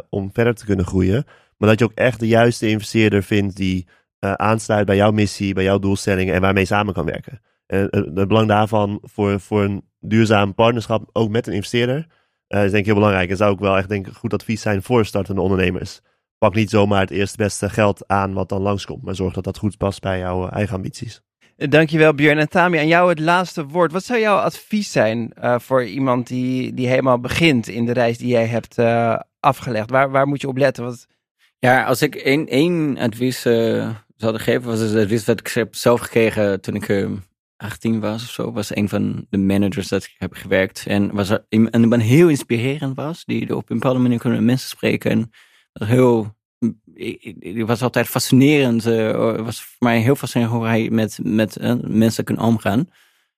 [0.09, 1.25] om verder te kunnen groeien,
[1.57, 3.87] maar dat je ook echt de juiste investeerder vindt die
[4.19, 7.41] aansluit bij jouw missie, bij jouw doelstellingen en waarmee samen kan werken.
[7.73, 12.07] En het belang daarvan voor, voor een duurzaam partnerschap, ook met een investeerder,
[12.49, 13.31] uh, is denk ik heel belangrijk.
[13.31, 16.01] En zou ook wel echt denk ik, goed advies zijn voor startende ondernemers.
[16.39, 19.03] Pak niet zomaar het eerste beste geld aan wat dan langskomt.
[19.03, 21.21] Maar zorg dat dat goed past bij jouw eh, eigen ambities.
[21.57, 22.39] Eh, dankjewel Björn.
[22.39, 23.93] En Tami, aan jou het laatste woord.
[23.93, 28.19] Wat zou jouw advies zijn uh, voor iemand die, die helemaal begint in de reis
[28.19, 29.91] die jij hebt uh, afgelegd?
[29.91, 30.85] Waar, waar moet je op letten?
[30.85, 31.07] Wat...
[31.59, 36.01] Ja, als ik één, één advies uh, zou geven, was het advies dat ik zelf
[36.01, 37.09] gekregen toen ik
[37.63, 40.85] 18 was of zo, was een van de managers dat ik heb gewerkt.
[40.87, 44.69] En was er een man heel inspirerend was, die op een bepaalde manier kunnen mensen
[44.69, 45.11] spreken.
[45.11, 45.31] En
[45.73, 46.37] heel,
[47.41, 48.85] het was altijd fascinerend.
[48.85, 52.89] Het uh, was voor mij heel fascinerend hoe hij met, met uh, mensen kan omgaan.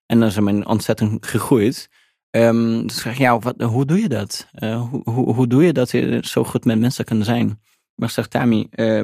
[0.05, 1.89] En dan zijn we ontzettend gegroeid.
[2.31, 4.47] Um, dus zeg ja, wat, hoe doe je dat?
[4.59, 7.61] Uh, hoe, hoe, hoe doe je dat je zo goed met mensen kan zijn?
[7.95, 8.97] Maar zegt Tami, uh,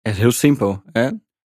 [0.00, 0.82] het is heel simpel.
[0.92, 1.10] Hè?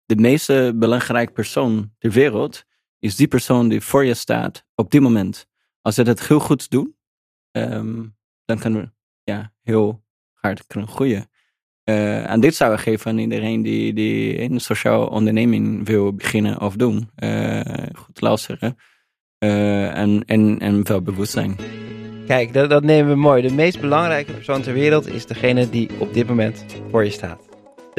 [0.05, 0.47] De meest
[0.79, 2.67] belangrijke persoon ter wereld
[2.99, 5.47] is die persoon die voor je staat op dit moment.
[5.81, 6.89] Als je dat heel goed doet,
[7.51, 8.91] um, dan kunnen we
[9.31, 11.29] ja, heel hard kunnen groeien.
[11.83, 16.75] En dit zou ik geven aan iedereen die, die een sociaal onderneming wil beginnen of
[16.75, 17.09] doen.
[17.23, 17.61] Uh,
[17.93, 18.77] goed luisteren
[19.39, 21.55] uh, en, en, en wel bewust zijn.
[22.27, 23.41] Kijk, dat, dat nemen we mooi.
[23.41, 27.48] De meest belangrijke persoon ter wereld is degene die op dit moment voor je staat.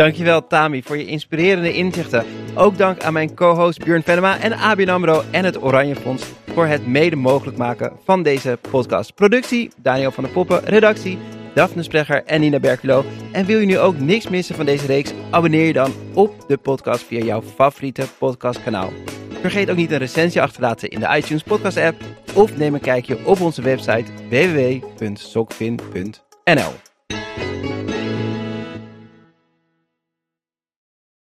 [0.00, 2.24] Dankjewel Tami voor je inspirerende inzichten.
[2.54, 6.24] Ook dank aan mijn co-host Björn Venema en ABN AMRO en het Oranje Fonds
[6.54, 9.14] voor het mede mogelijk maken van deze podcast.
[9.14, 11.18] Productie Daniel van der Poppen, redactie
[11.54, 13.04] Daphne Sprecher en Nina Berkelo.
[13.32, 15.12] En wil je nu ook niks missen van deze reeks?
[15.30, 18.90] Abonneer je dan op de podcast via jouw favoriete podcastkanaal.
[19.40, 22.02] Vergeet ook niet een recensie achter te laten in de iTunes podcast app
[22.34, 26.72] of neem een kijkje op onze website www.sokvin.nl.